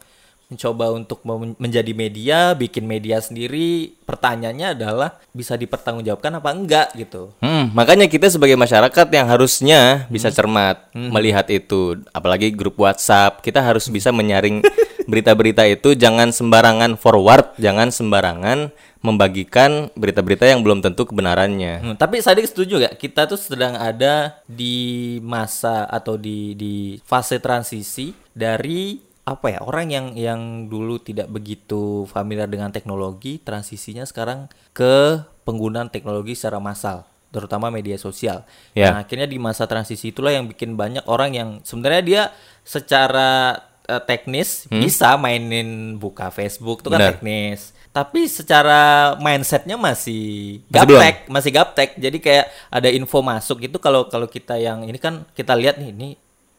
mencoba 0.47 0.95
untuk 0.95 1.27
menjadi 1.59 1.91
media, 1.91 2.55
bikin 2.55 2.87
media 2.87 3.19
sendiri, 3.19 3.99
pertanyaannya 4.07 4.79
adalah 4.79 5.19
bisa 5.35 5.59
dipertanggungjawabkan 5.59 6.39
apa 6.39 6.49
enggak 6.55 6.87
gitu. 6.95 7.35
Hmm, 7.43 7.75
makanya 7.75 8.07
kita 8.07 8.31
sebagai 8.31 8.55
masyarakat 8.55 9.07
yang 9.11 9.27
harusnya 9.27 10.07
bisa 10.07 10.31
cermat 10.31 10.87
melihat 10.95 11.43
itu, 11.51 11.99
apalagi 12.15 12.55
grup 12.55 12.79
WhatsApp, 12.79 13.43
kita 13.43 13.59
harus 13.59 13.91
bisa 13.91 14.15
menyaring 14.15 14.63
berita-berita 15.07 15.63
itu, 15.65 15.95
jangan 15.95 16.29
sembarangan 16.35 16.99
forward, 16.99 17.55
jangan 17.57 17.89
sembarangan 17.89 18.69
membagikan 19.01 19.87
berita-berita 19.95 20.43
yang 20.43 20.61
belum 20.65 20.83
tentu 20.83 21.07
kebenarannya. 21.07 21.79
Hmm, 21.81 21.95
tapi 21.95 22.19
Sadik 22.19 22.49
setuju 22.49 22.83
gak? 22.83 22.99
Kita 22.99 23.23
tuh 23.29 23.39
sedang 23.39 23.79
ada 23.79 24.43
di 24.43 25.17
masa 25.23 25.87
atau 25.87 26.19
di 26.19 26.53
di 26.59 26.99
fase 27.07 27.39
transisi 27.39 28.11
dari 28.35 28.99
apa 29.27 29.51
ya 29.51 29.59
orang 29.59 29.91
yang 29.91 30.05
yang 30.15 30.41
dulu 30.71 31.03
tidak 31.03 31.27
begitu 31.27 32.07
familiar 32.07 32.47
dengan 32.47 32.71
teknologi 32.71 33.43
transisinya 33.43 34.07
sekarang 34.07 34.47
ke 34.71 35.19
penggunaan 35.43 35.91
teknologi 35.91 36.31
secara 36.31 36.63
massal 36.63 37.03
terutama 37.27 37.67
media 37.67 37.99
sosial. 37.99 38.47
Ya. 38.71 38.95
Nah 38.95 39.03
akhirnya 39.03 39.27
di 39.27 39.35
masa 39.35 39.67
transisi 39.67 40.15
itulah 40.15 40.31
yang 40.31 40.47
bikin 40.47 40.79
banyak 40.79 41.03
orang 41.11 41.35
yang 41.35 41.49
sebenarnya 41.67 42.03
dia 42.03 42.23
secara 42.63 43.59
eh, 43.87 44.01
teknis 44.03 44.67
bisa 44.69 45.15
mainin 45.15 45.95
buka 45.95 46.27
Facebook 46.29 46.83
itu 46.83 46.89
kan 46.89 46.99
Benar. 46.99 47.11
teknis 47.15 47.71
tapi 47.89 48.29
secara 48.29 48.81
mindsetnya 49.17 49.73
masih 49.73 50.61
Masih 50.61 50.69
gaptek 50.69 51.15
masih 51.27 51.51
gaptek 51.51 51.89
jadi 51.97 52.17
kayak 52.19 52.45
ada 52.69 52.89
info 52.89 53.19
masuk 53.19 53.63
itu 53.63 53.77
kalau 53.77 54.05
kalau 54.05 54.27
kita 54.27 54.53
yang 54.55 54.83
ini 54.83 54.95
kan 54.95 55.25
kita 55.33 55.57
lihat 55.57 55.81
nih 55.81 55.89
ini 55.89 56.09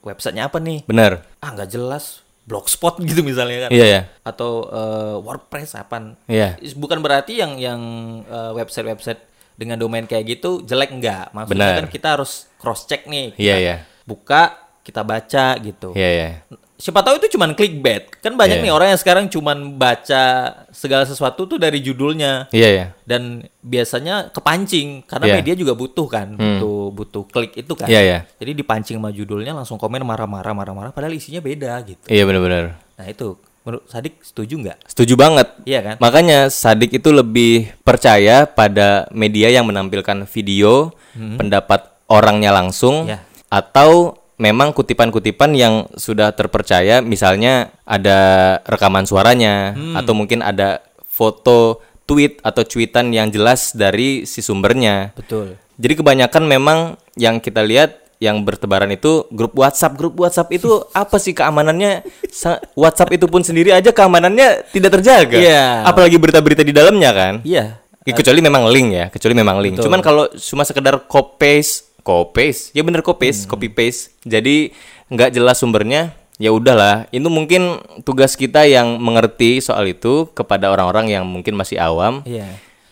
websitenya 0.01 0.49
apa 0.49 0.59
nih 0.59 0.83
Bener. 0.85 1.23
ah 1.39 1.51
nggak 1.53 1.71
jelas 1.71 2.27
blogspot 2.43 2.99
gitu 3.07 3.21
misalnya 3.23 3.69
kan 3.69 3.71
Iya 3.71 3.87
ya. 3.87 4.01
atau 4.25 4.67
eh, 4.67 5.17
WordPress 5.21 5.77
apaan 5.77 6.17
Iya. 6.27 6.57
bukan 6.75 6.99
berarti 6.99 7.39
yang 7.39 7.55
yang 7.55 7.81
eh, 8.25 8.53
website-website 8.57 9.21
dengan 9.55 9.75
domain 9.75 10.07
kayak 10.07 10.39
gitu 10.39 10.63
jelek 10.63 10.91
enggak 10.91 11.31
maksudnya 11.31 11.71
Benar. 11.71 11.79
kan 11.83 11.89
kita 11.91 12.09
harus 12.15 12.47
cross 12.57 12.87
check 12.87 13.07
nih 13.07 13.35
Iya 13.35 13.55
Kita 13.55 13.63
ya. 13.63 13.77
buka 14.03 14.43
kita 14.83 15.03
baca 15.03 15.47
gitu 15.61 15.93
Iya 15.93 16.11
ya. 16.11 16.31
Siapa 16.79 17.03
tahu 17.03 17.19
itu 17.19 17.35
cuman 17.35 17.53
clickbait. 17.53 18.07
Kan 18.23 18.39
banyak 18.39 18.63
Iya. 18.63 18.65
nih 18.65 18.73
orang 18.73 18.89
yang 18.95 19.01
sekarang 19.03 19.27
cuman 19.27 19.75
baca 19.75 20.23
segala 20.71 21.03
sesuatu 21.03 21.45
tuh 21.45 21.59
dari 21.59 21.83
judulnya. 21.83 22.47
Iya 22.55 22.69
ya. 22.71 22.87
Dan 23.03 23.45
biasanya 23.61 24.31
kepancing 24.31 25.03
karena 25.05 25.27
Iya. 25.27 25.35
media 25.43 25.55
juga 25.59 25.75
butuh 25.75 26.07
kan, 26.07 26.39
butuh 26.39 26.95
butuh 26.95 27.23
klik 27.27 27.53
itu 27.59 27.73
kan. 27.75 27.91
Iya 27.91 28.01
ya. 28.01 28.19
Jadi 28.39 28.55
dipancing 28.55 28.97
sama 28.97 29.11
judulnya 29.11 29.53
langsung 29.53 29.77
komen 29.77 30.07
marah-marah 30.07 30.55
marah-marah 30.55 30.91
padahal 30.95 31.13
isinya 31.13 31.43
beda 31.43 31.75
gitu. 31.83 32.07
Iya 32.07 32.23
benar-benar. 32.25 32.79
Nah, 32.95 33.07
itu 33.11 33.35
menurut 33.67 33.85
Sadik 33.91 34.23
setuju 34.23 34.55
nggak? 34.57 34.79
Setuju 34.89 35.19
banget. 35.19 35.51
Iya 35.67 35.81
kan? 35.83 35.95
Makanya 35.99 36.49
Sadik 36.49 36.95
itu 36.95 37.11
lebih 37.11 37.75
percaya 37.83 38.47
pada 38.47 39.11
media 39.11 39.51
yang 39.51 39.67
menampilkan 39.67 40.25
video, 40.25 40.95
pendapat 41.13 41.85
orangnya 42.09 42.55
langsung, 42.55 43.05
Ya. 43.05 43.21
atau 43.53 44.17
memang 44.39 44.71
kutipan-kutipan 44.73 45.53
yang 45.53 45.91
sudah 45.99 46.33
terpercaya, 46.33 47.03
misalnya 47.03 47.75
ada 47.83 48.19
rekaman 48.65 49.05
suaranya, 49.05 49.75
atau 49.99 50.15
mungkin 50.15 50.41
ada 50.41 50.81
foto 51.05 51.83
tweet 52.09 52.41
atau 52.41 52.65
cuitan 52.65 53.13
yang 53.13 53.29
jelas 53.29 53.77
dari 53.77 54.25
si 54.25 54.41
sumbernya. 54.41 55.13
Betul. 55.13 55.61
Jadi 55.77 55.95
kebanyakan 56.01 56.43
memang 56.49 56.79
yang 57.19 57.43
kita 57.43 57.61
lihat 57.61 58.09
yang 58.19 58.43
bertebaran 58.43 58.91
itu 58.91 59.29
grup 59.31 59.55
WhatsApp. 59.55 59.95
Grup 59.95 60.19
WhatsApp 60.19 60.51
itu 60.51 60.83
apa 61.03 61.21
sih 61.21 61.37
keamanannya? 61.37 62.03
Sa- 62.33 62.63
WhatsApp 62.75 63.15
itu 63.15 63.27
pun 63.29 63.45
sendiri 63.45 63.75
aja 63.75 63.93
keamanannya 63.93 64.71
tidak 64.73 64.99
terjaga. 64.99 65.39
Iya. 65.39 65.87
Apalagi 65.87 66.17
berita-berita 66.19 66.63
di 66.67 66.73
dalamnya 66.75 67.11
kan? 67.13 67.35
Iya. 67.43 67.79
Ya, 68.09 68.17
kecuali 68.17 68.41
memang 68.41 68.65
link 68.73 68.89
ya, 68.89 69.07
kecuali 69.13 69.37
memang 69.37 69.61
link. 69.61 69.85
Cuman 69.85 70.01
kalau 70.01 70.33
cuma 70.33 70.65
sekedar 70.65 70.97
copy 71.05 71.37
paste, 71.37 71.88
paste, 72.29 72.73
ya 72.73 72.81
bener 72.81 73.01
copy 73.01 73.29
paste, 73.29 73.45
copy 73.45 73.69
paste. 73.69 74.17
Jadi 74.23 74.73
nggak 75.09 75.33
jelas 75.33 75.57
sumbernya, 75.57 76.13
ya 76.37 76.51
udahlah. 76.51 77.09
Itu 77.09 77.29
mungkin 77.29 77.77
tugas 78.03 78.35
kita 78.35 78.65
yang 78.65 78.97
mengerti 78.97 79.59
soal 79.59 79.87
itu 79.87 80.29
kepada 80.33 80.69
orang-orang 80.69 81.11
yang 81.11 81.25
mungkin 81.25 81.55
masih 81.55 81.77
awam. 81.77 82.23
Iya. 82.25 82.47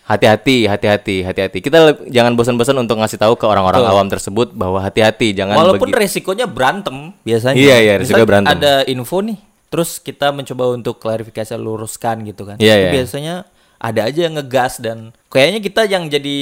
Hati-hati, 0.06 0.70
hati-hati, 0.70 1.26
hati-hati. 1.26 1.58
Kita 1.58 1.98
jangan 2.06 2.38
bosan-bosan 2.38 2.78
untuk 2.78 2.94
ngasih 2.94 3.18
tahu 3.18 3.34
ke 3.34 3.42
orang-orang 3.42 3.82
awam 3.82 4.06
tersebut 4.06 4.54
bahwa 4.54 4.78
hati-hati, 4.78 5.34
jangan 5.34 5.58
Walaupun 5.58 5.90
begi- 5.90 5.98
resikonya 5.98 6.46
berantem 6.46 7.10
biasanya. 7.26 7.58
Iya, 7.58 7.76
iya, 7.82 7.94
resikonya 7.98 8.22
berantem. 8.22 8.54
Ada 8.54 8.86
info 8.86 9.18
nih, 9.18 9.34
terus 9.66 9.98
kita 9.98 10.30
mencoba 10.30 10.78
untuk 10.78 11.02
klarifikasi 11.02 11.50
luruskan 11.58 12.22
gitu 12.22 12.46
kan. 12.46 12.54
Iya, 12.62 12.74
Itu 12.78 12.86
iya. 12.86 12.92
biasanya 12.94 13.34
ada 13.76 14.08
aja 14.08 14.30
yang 14.30 14.40
ngegas 14.40 14.80
dan 14.80 15.12
kayaknya 15.28 15.60
kita 15.60 15.82
yang 15.90 16.08
jadi 16.08 16.38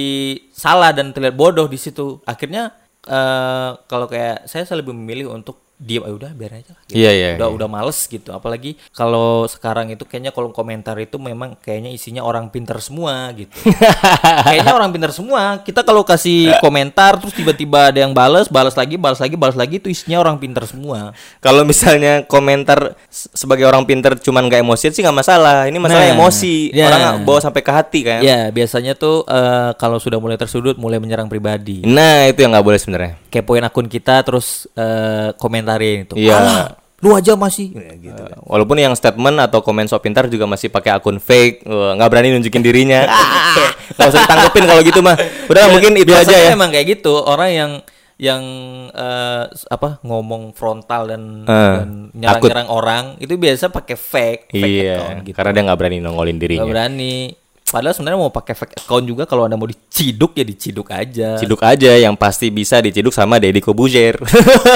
salah 0.55 0.95
dan 0.95 1.11
terlihat 1.11 1.35
bodoh 1.35 1.67
di 1.67 1.81
situ. 1.81 2.23
Akhirnya 2.29 2.77
eh 3.05 3.71
kalau 3.91 4.07
kayak 4.09 4.49
saya 4.49 4.65
saya 4.65 4.81
lebih 4.81 4.95
memilih 4.97 5.33
untuk 5.33 5.64
diam 5.75 6.07
ah 6.07 6.15
udah 6.15 6.31
biar 6.33 6.63
aja 6.63 6.71
lah, 6.71 6.81
gitu. 6.87 6.95
Iya, 6.95 7.11
iya, 7.11 7.29
udah 7.35 7.49
iya. 7.51 7.57
udah 7.59 7.69
males 7.69 7.99
gitu 8.07 8.31
apalagi 8.31 8.79
kalau 8.95 9.43
sekarang 9.45 9.91
itu 9.91 10.07
kayaknya 10.07 10.31
kolom 10.31 10.55
komentar 10.55 10.95
itu 11.03 11.19
memang 11.19 11.59
kayaknya 11.59 11.91
isinya 11.91 12.23
orang 12.23 12.47
pinter 12.49 12.79
semua 12.79 13.29
gitu 13.35 13.51
kayaknya 14.47 14.71
orang 14.71 14.95
pinter 14.95 15.11
semua 15.11 15.59
kita 15.61 15.83
kalau 15.83 16.07
kasih 16.07 16.55
komentar 16.63 17.19
terus 17.19 17.35
tiba-tiba 17.35 17.91
ada 17.91 17.99
yang 18.01 18.15
balas 18.15 18.47
balas 18.47 18.79
lagi 18.79 18.95
balas 18.95 19.19
lagi 19.19 19.35
balas 19.35 19.59
lagi 19.59 19.83
itu 19.83 19.91
isinya 19.91 20.23
orang 20.23 20.39
pinter 20.39 20.63
semua 20.65 21.11
Kalau 21.43 21.67
misalnya 21.67 22.23
komentar 22.25 22.95
sebagai 23.11 23.67
orang 23.67 23.83
pinter 23.85 24.15
cuman 24.17 24.47
gak 24.47 24.63
emosian 24.63 24.95
sih 24.95 25.03
nggak 25.03 25.19
masalah. 25.21 25.67
Ini 25.69 25.77
masalah 25.77 26.07
Nah, 26.07 26.15
emosi. 26.17 26.71
iya. 26.73 26.87
Orang 26.89 27.27
bawa 27.27 27.41
sampai 27.43 27.61
ke 27.61 27.73
hati 27.75 28.01
kan. 28.07 28.21
ya 28.23 28.49
biasanya 28.49 28.95
tuh 28.95 29.27
eh, 29.27 29.71
kalau 29.77 29.99
sudah 29.99 30.23
mulai 30.23 30.39
tersudut 30.39 30.79
mulai 30.79 31.03
menyerang 31.03 31.27
pribadi 31.27 31.83
Nah, 31.85 32.31
itu 32.31 32.41
yang 32.41 32.55
nggak 32.55 32.65
boleh 32.65 32.79
sebenarnya. 32.79 33.24
Kepoin 33.35 33.61
akun 33.61 33.87
kita 33.87 34.23
terus 34.23 34.71
eh, 34.73 35.35
komentarin 35.35 36.05
itu 36.05 36.15
Iya. 36.15 36.37
"Alah, 36.37 36.67
lu 36.97 37.13
aja 37.13 37.35
masih 37.35 37.69
Ya, 37.71 37.93
gitu 37.97 38.23
Eh, 38.23 38.39
Walaupun 38.45 38.77
yang 38.77 38.93
statement 38.93 39.37
atau 39.39 39.61
komen 39.61 39.85
sok 39.85 40.01
pintar 40.01 40.25
juga 40.27 40.45
masih 40.45 40.69
pakai 40.69 40.93
akun 40.93 41.19
fake, 41.19 41.65
Wah, 41.65 41.93
nggak 41.93 42.09
berani 42.09 42.29
nunjukin 42.31 42.61
dirinya. 42.61 43.05
Nggak 43.95 44.09
usah 44.09 44.21
ditanggepin 44.23 44.65
kalau 44.65 44.81
gitu 44.81 45.01
mah. 45.01 45.17
Udah 45.45 45.69
mungkin 45.69 45.93
itu 45.95 46.11
aja 46.11 46.33
ya. 46.33 46.51
emang 46.51 46.71
kayak 46.71 46.97
gitu 46.97 47.13
orang 47.19 47.51
yang 47.51 47.73
yang 48.17 48.43
eh, 48.89 49.45
s- 49.51 49.67
apa 49.69 49.99
ngomong 50.01 50.53
frontal 50.53 51.11
dan, 51.11 51.43
Eh, 51.43 51.75
dan 51.77 51.89
nyerang-nyerang 52.15 52.69
orang 52.69 53.05
itu 53.19 53.35
biasa 53.35 53.69
pakai 53.69 53.97
fake, 53.97 54.43
fake 54.51 54.65
Iya, 54.81 54.95
account 54.97 55.19
gitu. 55.25 55.35
karena 55.35 55.51
dia 55.51 55.63
nggak 55.63 55.79
berani 55.79 55.97
nongolin 55.99 56.31
Nggak 56.31 56.41
dirinya. 56.41 56.65
berani. 56.65 57.17
Padahal 57.75 57.91
sebenarnya 57.91 58.21
mau 58.23 58.31
pakai 58.31 58.55
fake 58.55 58.87
account 58.87 59.03
juga 59.03 59.27
kalau 59.27 59.51
anda 59.51 59.59
mau 59.59 59.67
diciduk 59.67 60.39
ya 60.39 60.47
diciduk 60.47 60.87
aja. 60.95 61.35
Ciduk 61.43 61.59
aja 61.59 61.91
yang 61.99 62.15
pasti 62.15 62.55
bisa 62.55 62.79
diciduk 62.79 63.11
sama 63.11 63.43
Deddy 63.43 63.59
Kobuzer. 63.59 64.15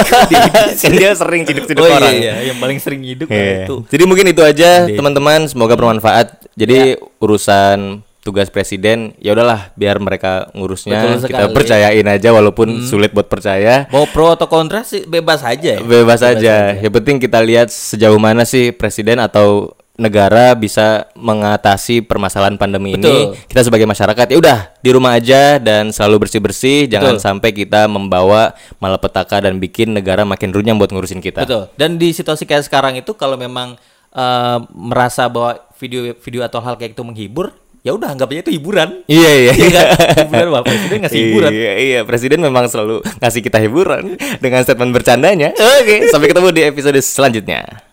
kan 0.83 0.91
dia 0.91 1.15
sering 1.15 1.47
ciduk-ciduk 1.47 1.79
oh 1.79 1.95
orang. 1.95 2.11
iya, 2.11 2.43
iya, 2.43 2.51
yang 2.51 2.59
paling 2.59 2.75
sering 2.75 2.99
hidup 3.07 3.31
Iya. 3.31 3.63
itu. 3.71 3.87
Jadi 3.87 4.03
mungkin 4.03 4.27
itu 4.27 4.43
aja 4.43 4.83
teman-teman, 4.83 5.47
semoga 5.47 5.79
bermanfaat. 5.79 6.51
Jadi 6.59 6.99
urusan 7.23 8.03
tugas 8.19 8.51
presiden 8.51 9.15
ya 9.15 9.31
udahlah 9.31 9.71
biar 9.79 9.95
mereka 10.03 10.51
ngurusnya 10.51 11.23
kita 11.23 11.55
percayain 11.55 12.03
aja 12.03 12.35
walaupun 12.35 12.83
sulit 12.83 13.15
buat 13.15 13.31
percaya. 13.31 13.87
Mau 13.95 14.03
pro 14.11 14.35
atau 14.35 14.51
kontra 14.51 14.83
sih 14.83 15.07
bebas 15.07 15.39
aja 15.39 15.79
ya. 15.79 15.81
Bebas 15.81 16.19
aja. 16.19 16.75
Yang 16.75 16.93
penting 16.99 17.17
kita 17.23 17.39
lihat 17.39 17.71
sejauh 17.71 18.19
mana 18.19 18.43
sih 18.43 18.75
presiden 18.75 19.23
atau 19.23 19.71
negara 19.99 20.55
bisa 20.55 21.11
mengatasi 21.13 22.01
permasalahan 22.01 22.55
pandemi 22.55 22.95
Betul. 22.95 23.35
ini. 23.35 23.45
Kita 23.45 23.67
sebagai 23.67 23.85
masyarakat 23.85 24.25
ya 24.31 24.37
udah 24.39 24.59
di 24.79 24.89
rumah 24.95 25.19
aja 25.19 25.59
dan 25.59 25.91
selalu 25.91 26.25
bersih-bersih, 26.25 26.87
jangan 26.87 27.19
sampai 27.19 27.51
kita 27.51 27.85
membawa 27.91 28.55
malapetaka 28.79 29.43
dan 29.43 29.59
bikin 29.59 29.91
negara 29.91 30.23
makin 30.23 30.55
runyam 30.55 30.79
buat 30.79 30.89
ngurusin 30.89 31.19
kita. 31.19 31.43
Betul. 31.43 31.67
Dan 31.75 31.99
di 31.99 32.15
situasi 32.15 32.47
kayak 32.47 32.65
sekarang 32.65 32.95
itu 32.95 33.11
kalau 33.13 33.35
memang 33.35 33.75
eh, 34.15 34.57
merasa 34.71 35.27
bahwa 35.27 35.59
video-video 35.75 36.41
atau 36.47 36.63
hal 36.63 36.79
kayak 36.79 36.95
itu 36.95 37.03
menghibur, 37.03 37.51
ya 37.83 37.95
udah 37.95 38.11
anggap 38.11 38.31
aja 38.31 38.41
itu 38.47 38.53
hiburan. 38.55 39.03
Iya 39.07 39.31
iya. 39.31 39.51
Iya 39.55 39.69
kan? 39.71 39.85
Hiburan 40.27 40.47
Bapak 40.51 40.65
Presiden 40.67 40.97
ngasih 41.03 41.19
hiburan. 41.19 41.49
Iya, 41.51 41.73
iya, 41.79 41.99
presiden 42.03 42.39
memang 42.43 42.65
selalu 42.67 42.95
ngasih 43.23 43.41
kita 43.43 43.57
hiburan 43.63 44.19
dengan 44.43 44.59
statement 44.63 44.91
bercandanya. 44.91 45.49
Oke, 45.55 46.11
sampai 46.11 46.27
ketemu 46.31 46.47
di 46.51 46.61
episode 46.67 46.99
selanjutnya. 46.99 47.88